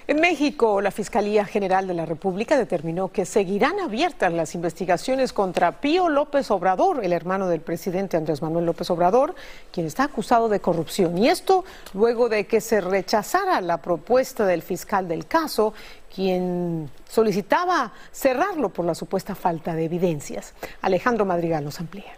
En 0.08 0.20
México, 0.20 0.80
la 0.80 0.92
Fiscalía 0.92 1.44
General 1.44 1.88
de 1.88 1.94
la 1.94 2.06
República 2.06 2.56
determinó 2.56 3.08
que 3.08 3.26
seguirán 3.26 3.80
abiertas 3.80 4.32
las 4.32 4.54
investigaciones 4.54 5.32
contra 5.32 5.80
Pío 5.80 6.08
López 6.08 6.48
Obrador, 6.52 7.04
el 7.04 7.12
hermano 7.12 7.48
del 7.48 7.60
presidente 7.60 8.16
Andrés 8.16 8.40
Manuel 8.40 8.66
López 8.66 8.88
Obrador, 8.90 9.34
quien 9.72 9.84
está 9.84 10.04
acusado 10.04 10.48
de 10.48 10.60
corrupción. 10.60 11.18
Y 11.18 11.28
esto 11.28 11.64
luego 11.92 12.28
de 12.28 12.46
que 12.46 12.60
se 12.60 12.80
rechazara 12.80 13.60
la 13.60 13.78
propuesta 13.78 14.46
del 14.46 14.62
fiscal 14.62 15.08
del 15.08 15.26
caso, 15.26 15.74
quien 16.14 16.88
solicitaba 17.08 17.92
cerrarlo 18.12 18.68
por 18.68 18.84
la 18.84 18.94
supuesta 18.94 19.34
falta 19.34 19.74
de 19.74 19.86
evidencias. 19.86 20.54
Alejandro 20.82 21.24
Madrigal 21.24 21.64
nos 21.64 21.80
amplía. 21.80 22.12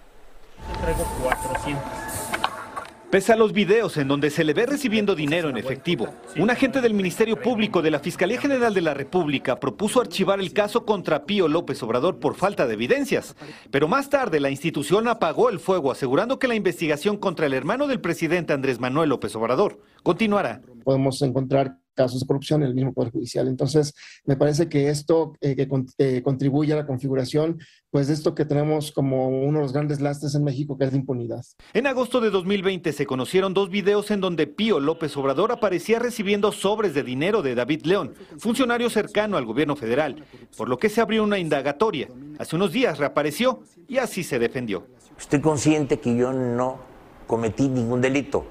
Pese 3.11 3.33
a 3.33 3.37
los 3.37 3.55
videos 3.55 3.97
en 3.97 4.07
donde 4.07 4.29
se 4.29 4.45
le 4.45 4.53
ve 4.53 4.67
recibiendo 4.67 5.15
dinero 5.15 5.49
en 5.49 5.57
efectivo, 5.57 6.09
un 6.37 6.51
agente 6.51 6.83
del 6.83 6.93
Ministerio 6.93 7.41
Público 7.41 7.81
de 7.81 7.91
la 7.91 8.01
Fiscalía 8.01 8.39
General 8.39 8.75
de 8.75 8.83
la 8.83 8.93
República 8.93 9.59
propuso 9.59 10.03
archivar 10.03 10.41
el 10.41 10.53
caso 10.53 10.85
contra 10.85 11.25
Pío 11.25 11.49
López 11.49 11.83
Obrador 11.83 12.19
por 12.19 12.35
falta 12.35 12.67
de 12.67 12.75
evidencias. 12.75 13.35
Pero 13.71 13.89
más 13.89 14.11
tarde 14.11 14.41
la 14.41 14.51
institución 14.51 15.09
apagó 15.09 15.49
el 15.49 15.59
fuego 15.59 15.91
asegurando 15.91 16.39
que 16.39 16.49
la 16.49 16.55
investigación 16.55 17.17
contra 17.17 17.47
el 17.47 17.55
hermano 17.55 17.87
del 17.87 18.03
presidente 18.03 18.53
Andrés 18.53 18.79
Manuel 18.79 19.09
López 19.09 19.35
Obrador 19.37 19.81
continuará. 20.03 20.61
Podemos 20.85 21.23
encontrar 21.23 21.79
casos 21.99 22.21
de 22.21 22.27
corrupción 22.27 22.63
en 22.63 22.69
el 22.69 22.75
mismo 22.75 22.93
Poder 22.93 23.11
Judicial. 23.11 23.49
Entonces, 23.49 23.93
me 24.25 24.37
parece 24.37 24.69
que 24.69 24.89
esto 24.89 25.33
eh, 25.41 25.57
que 25.57 25.69
eh, 25.99 26.23
contribuye 26.23 26.73
a 26.73 26.77
la 26.77 26.87
configuración, 26.87 27.59
pues 27.91 28.07
de 28.07 28.15
esto 28.15 28.37
que 28.37 28.45
tenemos 28.45 28.93
como 28.93 29.29
uno 29.29 29.59
de 29.59 29.65
los 29.65 29.73
grandes 29.73 30.01
lastres 30.01 30.37
en 30.37 30.45
México, 30.45 30.79
que 30.79 30.85
es 30.85 30.93
la 30.93 30.99
impunidad. 30.99 31.45
En 31.73 31.89
agosto 31.89 32.21
de 32.21 32.31
2020 32.31 32.93
se 32.93 33.05
conocieron 33.05 33.53
dos 33.53 33.69
videos 33.69 34.13
en 34.13 34.21
donde 34.21 34.47
Pío 34.47 34.79
López 34.79 35.17
Obrador 35.17 35.51
aparecía 35.51 35.99
recibiendo 35.99 36.53
sobres 36.53 36.95
de 36.95 37.03
dinero 37.03 37.43
de 37.43 37.57
David 37.57 37.83
León, 37.83 38.15
funcionario 38.39 38.91
cercano 38.91 39.37
al 39.37 39.45
gobierno 39.45 39.75
federal, 39.75 40.25
por 40.57 40.69
lo 40.69 40.79
que 40.79 40.89
se 40.89 41.01
abrió 41.01 41.25
una 41.25 41.41
indagatoria. 41.41 42.09
Hace 42.39 42.55
unos 42.55 42.73
días 42.73 42.99
reapareció 42.99 43.65
y 43.89 43.99
así 43.99 44.23
se 44.23 44.39
defendió. 44.39 44.87
Estoy 45.19 45.41
consciente 45.41 45.99
que 45.99 46.15
yo 46.15 46.33
no 46.33 46.79
cometí 47.27 47.69
ningún 47.69 48.01
delito. 48.01 48.47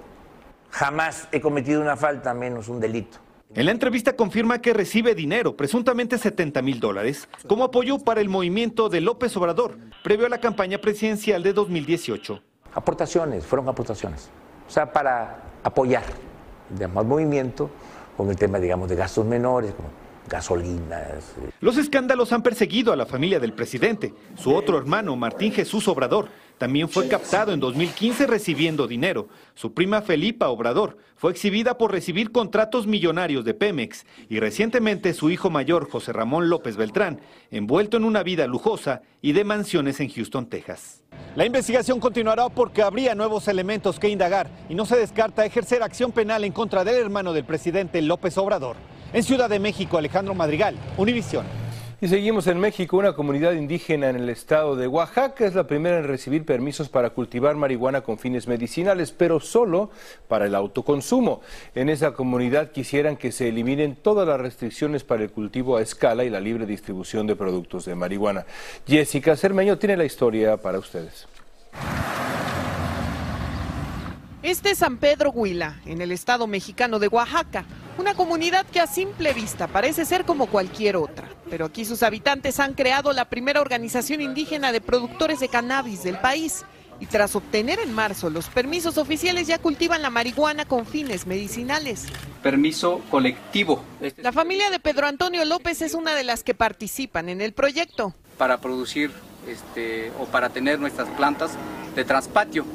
Jamás 0.70 1.28
he 1.32 1.40
cometido 1.40 1.82
una 1.82 1.96
falta, 1.96 2.34
menos 2.34 2.68
un 2.68 2.80
delito. 2.80 3.20
En 3.56 3.66
la 3.66 3.72
entrevista 3.72 4.14
confirma 4.14 4.62
que 4.62 4.74
recibe 4.74 5.16
dinero, 5.16 5.56
presuntamente 5.56 6.18
70 6.18 6.62
mil 6.62 6.80
dólares, 6.80 7.30
como 7.48 7.64
apoyo 7.64 7.98
para 7.98 8.20
el 8.20 8.28
movimiento 8.28 8.90
de 8.90 9.00
López 9.00 9.36
Obrador, 9.38 9.78
previo 10.04 10.26
a 10.26 10.30
la 10.30 10.40
campaña 10.40 10.80
presidencial 10.80 11.42
de 11.44 11.54
2018. 11.54 12.42
Aportaciones, 12.74 13.46
fueron 13.46 13.70
aportaciones. 13.70 14.30
O 14.68 14.72
sea, 14.72 14.92
para 14.92 15.44
apoyar, 15.64 16.04
digamos, 16.70 16.98
al 16.98 17.08
movimiento 17.08 17.70
con 18.18 18.30
el 18.30 18.36
tema, 18.36 18.60
digamos, 18.60 18.90
de 18.90 18.96
gastos 18.98 19.26
menores, 19.26 19.74
como 19.74 19.90
gasolinas. 20.30 21.34
Los 21.62 21.78
escándalos 21.78 22.34
han 22.34 22.44
perseguido 22.44 22.92
a 22.92 22.98
la 22.98 23.06
familia 23.06 23.40
del 23.40 23.54
presidente. 23.54 24.14
Su 24.36 24.54
otro 24.54 24.78
hermano, 24.78 25.16
Martín 25.16 25.54
Jesús 25.54 25.88
Obrador, 25.88 26.28
también 26.58 26.90
fue 26.90 27.08
captado 27.08 27.54
en 27.54 27.60
2015 27.60 28.28
recibiendo 28.28 28.88
dinero. 28.88 29.28
Su 29.54 29.74
prima 29.74 30.02
Felipa 30.02 30.50
Obrador 30.50 30.98
fue 31.16 31.32
exhibida 31.32 31.78
por 31.78 31.92
recibir 31.92 32.32
contratos 32.32 32.88
millonarios 32.88 33.46
de 33.46 33.54
Pemex 33.54 34.06
y 34.30 34.40
recientemente 34.40 35.14
su 35.14 35.30
hijo 35.30 35.50
mayor, 35.50 35.90
José 35.90 36.14
Ramón 36.14 36.50
López 36.50 36.78
Beltrán, 36.78 37.20
envuelto 37.52 37.98
en 37.98 38.04
una 38.04 38.24
vida 38.24 38.48
lujosa 38.48 39.02
y 39.22 39.34
de 39.34 39.44
mansiones 39.44 40.00
en 40.00 40.10
Houston, 40.10 40.48
Texas. 40.48 41.04
La 41.36 41.46
investigación 41.46 42.00
continuará 42.00 42.50
porque 42.50 42.82
habría 42.82 43.14
nuevos 43.16 43.48
elementos 43.48 44.00
que 44.00 44.10
indagar 44.10 44.50
y 44.70 44.76
no 44.76 44.86
se 44.86 44.98
descarta 44.98 45.46
ejercer 45.46 45.84
acción 45.84 46.12
penal 46.12 46.44
en 46.44 46.52
contra 46.52 46.84
del 46.84 46.96
hermano 46.96 47.34
del 47.34 47.46
presidente 47.46 48.02
López 48.02 48.38
Obrador. 48.38 48.76
En 49.14 49.24
Ciudad 49.24 49.50
de 49.50 49.60
México, 49.60 49.98
Alejandro 49.98 50.34
Madrigal, 50.36 50.76
Univisión. 50.98 51.46
Y 52.00 52.08
seguimos 52.10 52.46
en 52.46 52.60
México. 52.60 52.98
Una 52.98 53.14
comunidad 53.14 53.54
indígena 53.54 54.10
en 54.12 54.18
el 54.18 54.30
estado 54.30 54.76
de 54.76 54.86
Oaxaca 54.86 55.48
es 55.48 55.56
la 55.56 55.66
primera 55.66 55.98
en 55.98 56.04
recibir 56.04 56.46
permisos 56.46 56.90
para 56.90 57.10
cultivar 57.10 57.56
marihuana 57.56 58.02
con 58.02 58.20
fines 58.20 58.48
medicinales, 58.48 59.12
pero 59.12 59.40
solo 59.40 59.90
para 60.28 60.46
el 60.46 60.54
autoconsumo. 60.54 61.42
En 61.74 61.90
esa 61.90 62.12
comunidad 62.12 62.70
quisieran 62.72 63.18
que 63.18 63.32
se 63.32 63.48
eliminen 63.48 63.96
todas 63.96 64.28
las 64.28 64.40
restricciones 64.40 65.04
para 65.04 65.24
el 65.24 65.32
cultivo 65.32 65.76
a 65.76 65.82
escala 65.82 66.24
y 66.24 66.30
la 66.30 66.40
libre 66.40 66.68
distribución 66.68 67.26
de 67.26 67.36
productos 67.36 67.86
de 67.86 67.96
marihuana. 67.96 68.46
Jessica 68.86 69.36
Cermeño 69.36 69.80
tiene 69.80 69.98
la 69.98 70.06
historia 70.06 70.56
para 70.58 70.78
ustedes. 70.78 71.28
Este 74.44 74.70
es 74.70 74.78
San 74.78 74.98
Pedro 74.98 75.32
Huila, 75.32 75.82
en 75.88 76.00
el 76.02 76.12
estado 76.12 76.46
mexicano 76.46 77.00
de 77.00 77.08
Oaxaca, 77.08 77.66
una 77.98 78.16
comunidad 78.16 78.66
que 78.66 78.80
a 78.80 78.88
simple 78.88 79.34
vista 79.34 79.68
parece 79.68 80.06
ser 80.06 80.26
como 80.26 80.48
cualquier 80.48 80.96
otra, 80.96 81.28
pero 81.50 81.66
aquí 81.66 81.86
sus 81.86 82.04
habitantes 82.04 82.60
han 82.60 82.74
creado 82.74 83.14
la 83.14 83.26
primera 83.26 83.62
organización 83.62 84.22
indígena 84.22 84.72
de 84.72 84.82
productores 84.82 85.40
de 85.40 85.50
cannabis 85.50 86.04
del 86.04 86.20
país 86.20 86.66
Y 87.00 87.06
tras 87.06 87.36
obtener 87.36 87.80
en 87.80 87.94
marzo 87.94 88.30
los 88.30 88.48
permisos 88.48 88.98
oficiales 88.98 89.48
ya 89.48 89.60
cultivan 89.60 90.02
la 90.02 90.10
marihuana 90.10 90.66
con 90.66 90.86
fines 90.86 91.28
medicinales. 91.28 92.06
Permiso 92.42 93.02
colectivo. 93.12 93.84
Este 94.02 94.24
la 94.24 94.32
familia 94.32 94.70
de 94.70 94.80
Pedro 94.80 95.06
Antonio 95.06 95.46
López 95.46 95.82
es 95.82 95.94
una 95.94 96.16
de 96.16 96.24
las 96.24 96.44
que 96.44 96.56
participan 96.56 97.30
en 97.30 97.42
el 97.42 97.54
proyecto. 97.54 98.16
Para 98.38 98.60
producir 98.60 99.12
este, 99.48 100.12
o 100.20 100.26
para 100.26 100.50
tener 100.50 100.80
nuestras 100.80 101.08
plantas 101.10 101.52
de 101.96 102.04
traspatio. 102.04 102.66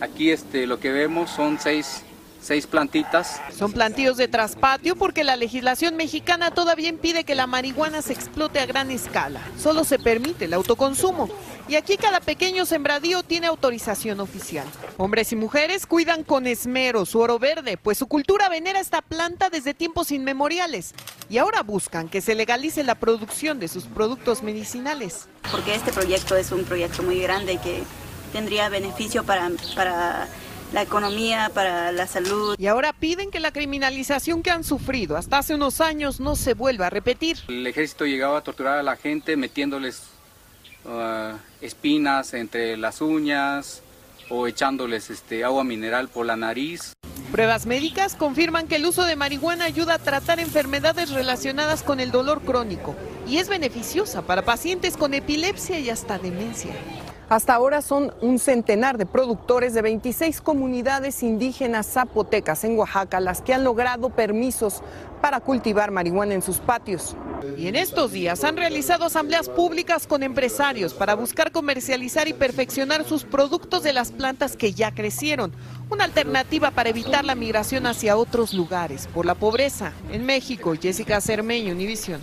Aquí 0.00 0.30
este, 0.30 0.66
lo 0.66 0.78
que 0.78 0.90
vemos 0.90 1.30
son 1.30 1.58
seis 1.58 2.04
seis 2.44 2.66
plantitas. 2.66 3.40
Son 3.56 3.72
plantíos 3.72 4.16
de 4.16 4.28
traspatio 4.28 4.96
porque 4.96 5.24
la 5.24 5.36
legislación 5.36 5.96
mexicana 5.96 6.50
todavía 6.50 6.90
impide 6.90 7.24
que 7.24 7.34
la 7.34 7.46
marihuana 7.46 8.02
se 8.02 8.12
explote 8.12 8.60
a 8.60 8.66
gran 8.66 8.90
escala. 8.90 9.40
Solo 9.58 9.84
se 9.84 9.98
permite 9.98 10.44
el 10.44 10.54
autoconsumo. 10.54 11.28
Y 11.66 11.76
aquí 11.76 11.96
cada 11.96 12.20
pequeño 12.20 12.66
sembradío 12.66 13.22
tiene 13.22 13.46
autorización 13.46 14.20
oficial. 14.20 14.66
Hombres 14.98 15.32
y 15.32 15.36
mujeres 15.36 15.86
cuidan 15.86 16.22
con 16.22 16.46
esmero 16.46 17.06
su 17.06 17.18
oro 17.18 17.38
verde, 17.38 17.78
pues 17.78 17.96
su 17.96 18.06
cultura 18.06 18.50
venera 18.50 18.80
esta 18.80 19.00
planta 19.00 19.48
desde 19.48 19.72
tiempos 19.72 20.12
inmemoriales. 20.12 20.92
Y 21.30 21.38
ahora 21.38 21.62
buscan 21.62 22.10
que 22.10 22.20
se 22.20 22.34
legalice 22.34 22.84
la 22.84 22.96
producción 22.96 23.58
de 23.58 23.68
sus 23.68 23.84
productos 23.84 24.42
medicinales. 24.42 25.26
Porque 25.50 25.74
este 25.74 25.92
proyecto 25.92 26.36
es 26.36 26.52
un 26.52 26.64
proyecto 26.64 27.02
muy 27.02 27.20
grande 27.20 27.56
que 27.56 27.82
tendría 28.34 28.68
beneficio 28.68 29.24
para, 29.24 29.50
para 29.74 30.28
la 30.74 30.82
economía, 30.82 31.50
para 31.54 31.92
la 31.92 32.06
salud. 32.06 32.56
Y 32.58 32.66
ahora 32.66 32.92
piden 32.92 33.30
que 33.30 33.38
la 33.38 33.52
criminalización 33.52 34.42
que 34.42 34.50
han 34.50 34.64
sufrido 34.64 35.16
hasta 35.16 35.38
hace 35.38 35.54
unos 35.54 35.80
años 35.80 36.18
no 36.18 36.34
se 36.34 36.54
vuelva 36.54 36.88
a 36.88 36.90
repetir. 36.90 37.38
El 37.48 37.66
ejército 37.66 38.04
llegaba 38.04 38.38
a 38.38 38.40
torturar 38.42 38.78
a 38.78 38.82
la 38.82 38.96
gente 38.96 39.36
metiéndoles 39.36 40.02
uh, 40.84 41.36
espinas 41.60 42.34
entre 42.34 42.76
las 42.76 43.00
uñas 43.00 43.82
o 44.28 44.48
echándoles 44.48 45.10
este, 45.10 45.44
agua 45.44 45.62
mineral 45.62 46.08
por 46.08 46.26
la 46.26 46.36
nariz. 46.36 46.92
Pruebas 47.30 47.66
médicas 47.66 48.16
confirman 48.16 48.66
que 48.66 48.76
el 48.76 48.86
uso 48.86 49.04
de 49.04 49.16
marihuana 49.16 49.64
ayuda 49.64 49.94
a 49.94 49.98
tratar 49.98 50.40
enfermedades 50.40 51.10
relacionadas 51.10 51.84
con 51.84 52.00
el 52.00 52.10
dolor 52.10 52.42
crónico 52.42 52.96
y 53.28 53.38
es 53.38 53.48
beneficiosa 53.48 54.22
para 54.22 54.42
pacientes 54.42 54.96
con 54.96 55.14
epilepsia 55.14 55.78
y 55.78 55.90
hasta 55.90 56.18
demencia. 56.18 56.72
Hasta 57.28 57.54
ahora 57.54 57.80
son 57.80 58.12
un 58.20 58.38
centenar 58.38 58.98
de 58.98 59.06
productores 59.06 59.72
de 59.72 59.82
26 59.82 60.40
comunidades 60.42 61.22
indígenas 61.22 61.86
zapotecas 61.86 62.64
en 62.64 62.78
Oaxaca 62.78 63.18
las 63.20 63.40
que 63.40 63.54
han 63.54 63.64
logrado 63.64 64.10
permisos 64.10 64.82
para 65.22 65.40
cultivar 65.40 65.90
marihuana 65.90 66.34
en 66.34 66.42
sus 66.42 66.58
patios. 66.58 67.16
Y 67.56 67.68
en 67.68 67.76
estos 67.76 68.12
días 68.12 68.44
han 68.44 68.58
realizado 68.58 69.06
asambleas 69.06 69.48
públicas 69.48 70.06
con 70.06 70.22
empresarios 70.22 70.92
para 70.92 71.14
buscar 71.14 71.50
comercializar 71.50 72.28
y 72.28 72.34
perfeccionar 72.34 73.04
sus 73.04 73.24
productos 73.24 73.82
de 73.82 73.94
las 73.94 74.12
plantas 74.12 74.56
que 74.56 74.72
ya 74.72 74.94
crecieron. 74.94 75.52
Una 75.90 76.04
alternativa 76.04 76.70
para 76.72 76.90
evitar 76.90 77.24
la 77.24 77.34
migración 77.34 77.86
hacia 77.86 78.16
otros 78.16 78.52
lugares 78.52 79.08
por 79.14 79.24
la 79.24 79.34
pobreza. 79.34 79.92
En 80.10 80.26
México, 80.26 80.74
Jessica 80.80 81.20
Cermeño, 81.20 81.72
Univisión. 81.72 82.20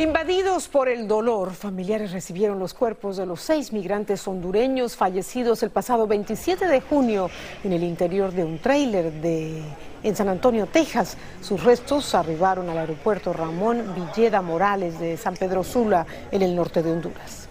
Invadidos 0.00 0.66
por 0.66 0.88
el 0.88 1.06
dolor, 1.06 1.52
familiares 1.52 2.12
recibieron 2.12 2.58
los 2.58 2.72
cuerpos 2.72 3.18
de 3.18 3.26
los 3.26 3.42
seis 3.42 3.70
migrantes 3.70 4.26
hondureños 4.26 4.96
fallecidos 4.96 5.62
el 5.62 5.68
pasado 5.68 6.06
27 6.06 6.68
de 6.68 6.80
junio 6.80 7.28
en 7.62 7.74
el 7.74 7.82
interior 7.82 8.32
de 8.32 8.42
un 8.42 8.58
tráiler 8.58 9.12
de 9.12 9.62
en 10.02 10.16
San 10.16 10.30
Antonio, 10.30 10.64
Texas. 10.64 11.18
Sus 11.42 11.62
restos 11.64 12.14
arribaron 12.14 12.70
al 12.70 12.78
aeropuerto 12.78 13.34
Ramón 13.34 13.94
Villeda 13.94 14.40
Morales 14.40 14.98
de 14.98 15.18
San 15.18 15.36
Pedro 15.36 15.62
Sula, 15.62 16.06
en 16.30 16.40
el 16.40 16.56
norte 16.56 16.82
de 16.82 16.92
Honduras. 16.92 17.50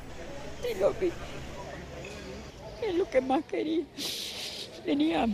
lo 0.80 0.92
vi. 0.94 1.12
Es 2.82 2.96
lo 2.96 3.08
que 3.08 3.22
más 3.22 3.44
quería. 3.44 3.84
Tenía 4.84 5.28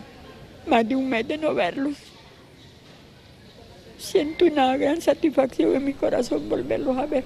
más 0.68 0.86
de 0.86 0.98
un 0.98 1.08
mes 1.08 1.26
de 1.26 1.38
no 1.38 1.54
verlos 1.54 1.96
siento 3.98 4.46
una 4.46 4.78
gran 4.78 5.02
satisfacción 5.02 5.76
en 5.76 5.86
mi 5.86 5.94
corazón 5.94 6.48
volverlos 6.50 6.98
a 6.98 7.06
ver. 7.06 7.24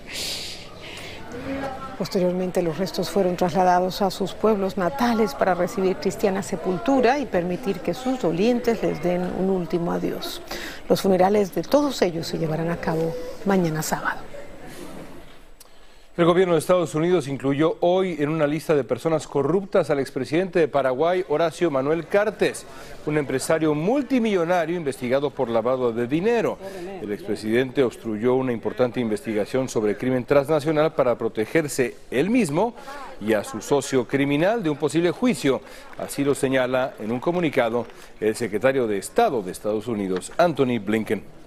Posteriormente 1.98 2.62
los 2.62 2.78
restos 2.78 3.10
fueron 3.10 3.36
trasladados 3.36 4.02
a 4.02 4.10
sus 4.10 4.34
pueblos 4.34 4.78
natales 4.78 5.36
para 5.36 5.54
recibir 5.54 5.98
cristiana 5.98 6.41
sepultura 6.41 7.20
y 7.20 7.26
permitir 7.26 7.82
que 7.82 7.94
sus 7.94 8.22
dolientes 8.22 8.82
les 8.82 9.04
den 9.04 9.22
un 9.38 9.50
último 9.50 9.91
adiós. 9.91 10.41
Los 10.88 11.02
funerales 11.02 11.54
de 11.54 11.62
todos 11.62 12.02
ellos 12.02 12.26
se 12.26 12.38
llevarán 12.38 12.72
a 12.72 12.78
cabo 12.78 13.13
mañana 13.46 13.82
sábado. 13.82 14.29
El 16.20 16.26
gobierno 16.26 16.56
de 16.56 16.60
Estados 16.60 16.96
Unidos 16.96 17.30
incluyó 17.30 17.78
hoy 17.80 18.18
en 18.20 18.28
una 18.28 18.46
lista 18.46 18.76
de 18.76 18.84
personas 18.84 19.26
corruptas 19.26 19.90
al 19.90 20.00
expresidente 20.00 20.60
de 20.60 20.68
Paraguay, 20.68 21.24
Horacio 21.30 21.72
Manuel 21.72 22.08
Cartes, 22.08 22.66
un 23.06 23.18
empresario 23.18 23.74
multimillonario 23.74 24.76
investigado 24.76 25.30
por 25.30 25.48
lavado 25.48 25.94
de 25.94 26.08
dinero. 26.08 26.58
El 27.02 27.14
expresidente 27.14 27.84
obstruyó 27.84 28.36
una 28.36 28.52
importante 28.52 29.00
investigación 29.00 29.70
sobre 29.70 29.96
crimen 29.96 30.26
transnacional 30.26 30.94
para 30.94 31.18
protegerse 31.18 31.96
él 32.12 32.30
mismo 32.30 32.74
y 33.22 33.32
a 33.32 33.46
su 33.46 33.62
socio 33.62 34.06
criminal 34.06 34.62
de 34.62 34.72
un 34.72 34.78
posible 34.78 35.12
juicio. 35.12 35.62
Así 35.98 36.26
lo 36.26 36.36
señala 36.36 36.96
en 37.00 37.14
un 37.14 37.22
comunicado 37.22 37.88
el 38.20 38.36
secretario 38.36 38.88
de 38.88 38.98
Estado 38.98 39.42
de 39.42 39.54
Estados 39.54 39.88
Unidos, 39.88 40.34
Anthony 40.38 40.80
Blinken. 40.84 41.38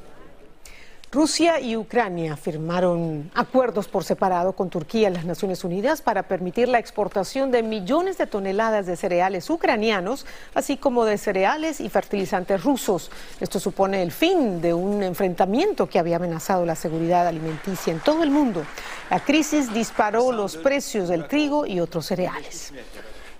Rusia 1.14 1.60
y 1.60 1.76
Ucrania 1.76 2.38
firmaron 2.38 3.30
acuerdos 3.34 3.86
por 3.86 4.02
separado 4.02 4.54
con 4.54 4.70
Turquía 4.70 5.08
en 5.08 5.12
las 5.12 5.26
Naciones 5.26 5.62
Unidas 5.62 6.00
para 6.00 6.22
permitir 6.22 6.68
la 6.68 6.78
exportación 6.78 7.50
de 7.50 7.62
millones 7.62 8.16
de 8.16 8.26
toneladas 8.26 8.86
de 8.86 8.96
cereales 8.96 9.50
ucranianos, 9.50 10.24
así 10.54 10.78
como 10.78 11.04
de 11.04 11.18
cereales 11.18 11.80
y 11.82 11.90
fertilizantes 11.90 12.64
rusos. 12.64 13.10
Esto 13.40 13.60
supone 13.60 14.00
el 14.00 14.10
fin 14.10 14.62
de 14.62 14.72
un 14.72 15.02
enfrentamiento 15.02 15.86
que 15.86 15.98
había 15.98 16.16
amenazado 16.16 16.64
la 16.64 16.76
seguridad 16.76 17.26
alimenticia 17.26 17.92
en 17.92 18.00
todo 18.00 18.22
el 18.22 18.30
mundo. 18.30 18.64
La 19.10 19.20
crisis 19.20 19.70
disparó 19.70 20.32
los 20.32 20.56
precios 20.56 21.10
del 21.10 21.28
trigo 21.28 21.66
y 21.66 21.78
otros 21.80 22.06
cereales. 22.06 22.72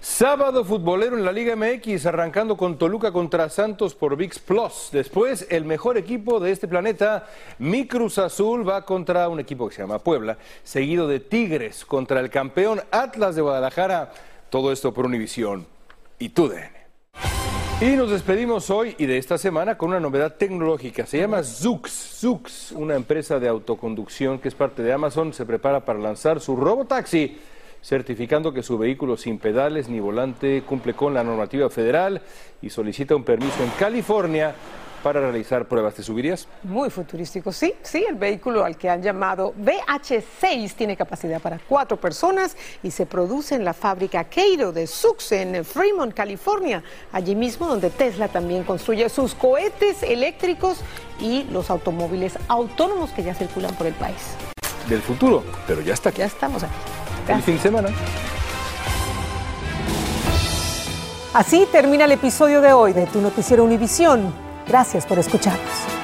Sábado 0.03 0.65
futbolero 0.65 1.17
en 1.17 1.25
la 1.25 1.31
Liga 1.31 1.55
MX, 1.55 2.07
arrancando 2.07 2.57
con 2.57 2.77
Toluca 2.77 3.13
contra 3.13 3.49
Santos 3.49 3.95
por 3.95 4.17
VIX 4.17 4.37
Plus. 4.41 4.89
Después, 4.91 5.47
el 5.49 5.65
mejor 5.65 5.97
equipo 5.97 6.41
de 6.41 6.51
este 6.51 6.67
planeta, 6.67 7.29
Mi 7.61 7.87
Cruz 7.87 8.19
Azul, 8.19 8.69
va 8.69 8.85
contra 8.85 9.29
un 9.29 9.39
equipo 9.39 9.69
que 9.69 9.77
se 9.77 9.83
llama 9.83 10.01
Puebla, 10.01 10.39
seguido 10.65 11.07
de 11.07 11.21
Tigres 11.21 11.85
contra 11.85 12.19
el 12.19 12.31
campeón 12.31 12.81
Atlas 12.91 13.37
de 13.37 13.43
Guadalajara. 13.43 14.13
Todo 14.51 14.73
esto 14.73 14.93
por 14.93 15.07
Univisión 15.07 15.69
y 16.19 16.31
TUDN. 16.31 16.73
Y 17.81 17.95
nos 17.95 18.11
despedimos 18.11 18.71
hoy 18.71 18.97
y 18.99 19.07
de 19.07 19.19
esta 19.19 19.39
semana 19.39 19.79
con 19.79 19.91
una 19.91 20.01
novedad 20.01 20.35
tecnológica. 20.35 21.07
Se 21.07 21.19
llama 21.19 21.45
Zux. 21.45 21.93
Zux, 21.93 22.73
una 22.73 22.97
empresa 22.97 23.39
de 23.39 23.47
autoconducción 23.47 24.41
que 24.41 24.49
es 24.49 24.55
parte 24.57 24.83
de 24.83 24.93
Amazon, 24.93 25.33
se 25.33 25.47
prepara 25.47 25.85
para 25.85 26.01
lanzar 26.01 26.41
su 26.41 26.57
robotaxi 26.57 27.39
certificando 27.83 28.53
que 28.53 28.63
su 28.63 28.79
vehículo 28.79 29.17
sin 29.17 29.39
pedales 29.39 29.89
ni 29.89 30.01
volante 30.01 30.63
cumple 30.63 30.95
con 30.95 31.15
la 31.15 31.25
normativa 31.25 31.69
federal 31.69 32.23
y 32.61 32.71
solicita 32.71 33.17
un 33.17 33.25
permiso 33.25 33.63
en 33.63 33.71
California 33.71 34.55
para 35.03 35.21
realizar 35.21 35.67
pruebas. 35.67 35.95
¿Te 35.95 36.03
subirías? 36.03 36.47
Muy 36.63 36.89
futurístico, 36.89 37.53
sí, 37.53 37.75
sí. 37.83 38.05
El 38.09 38.15
vehículo 38.15 38.65
al 38.65 38.77
que 38.77 38.89
han 38.89 39.03
llamado 39.03 39.53
VH6 39.55 40.75
tiene 40.75 40.97
capacidad 40.97 41.41
para 41.41 41.59
cuatro 41.59 41.97
personas 41.97 42.57
y 42.83 42.91
se 42.91 43.05
produce 43.05 43.57
en 43.57 43.65
la 43.65 43.75
fábrica 43.75 44.25
Cairo 44.25 44.73
de 44.73 44.87
Sux 44.87 45.33
en 45.33 45.65
Fremont, 45.65 46.15
California, 46.15 46.83
allí 47.11 47.35
mismo 47.35 47.67
donde 47.67 47.91
Tesla 47.91 48.29
también 48.29 48.63
construye 48.65 49.09
sus 49.09 49.35
cohetes 49.35 50.03
eléctricos 50.03 50.79
y 51.21 51.45
los 51.51 51.71
automóviles 51.71 52.39
autónomos 52.49 53.11
que 53.11 53.23
ya 53.23 53.35
circulan 53.35 53.75
por 53.75 53.89
el 53.89 53.95
país. 53.95 54.37
Del 54.89 55.01
futuro, 55.01 55.43
pero 55.67 55.81
ya 55.81 55.95
está 55.95 56.11
aquí. 56.11 56.19
Ya 56.19 56.27
estamos 56.27 56.63
aquí. 56.63 56.73
El 57.29 57.43
fin 57.43 57.57
de 57.57 57.61
semana. 57.61 57.89
Así 61.35 61.67
termina 61.73 62.05
el 62.05 62.13
episodio 62.13 62.61
de 62.61 62.73
hoy 62.73 62.93
de 62.93 63.07
Tu 63.07 63.21
Noticiero 63.21 63.65
Univisión. 63.65 64.35
Gracias 64.69 65.07
por 65.07 65.19
escucharnos. 65.19 66.02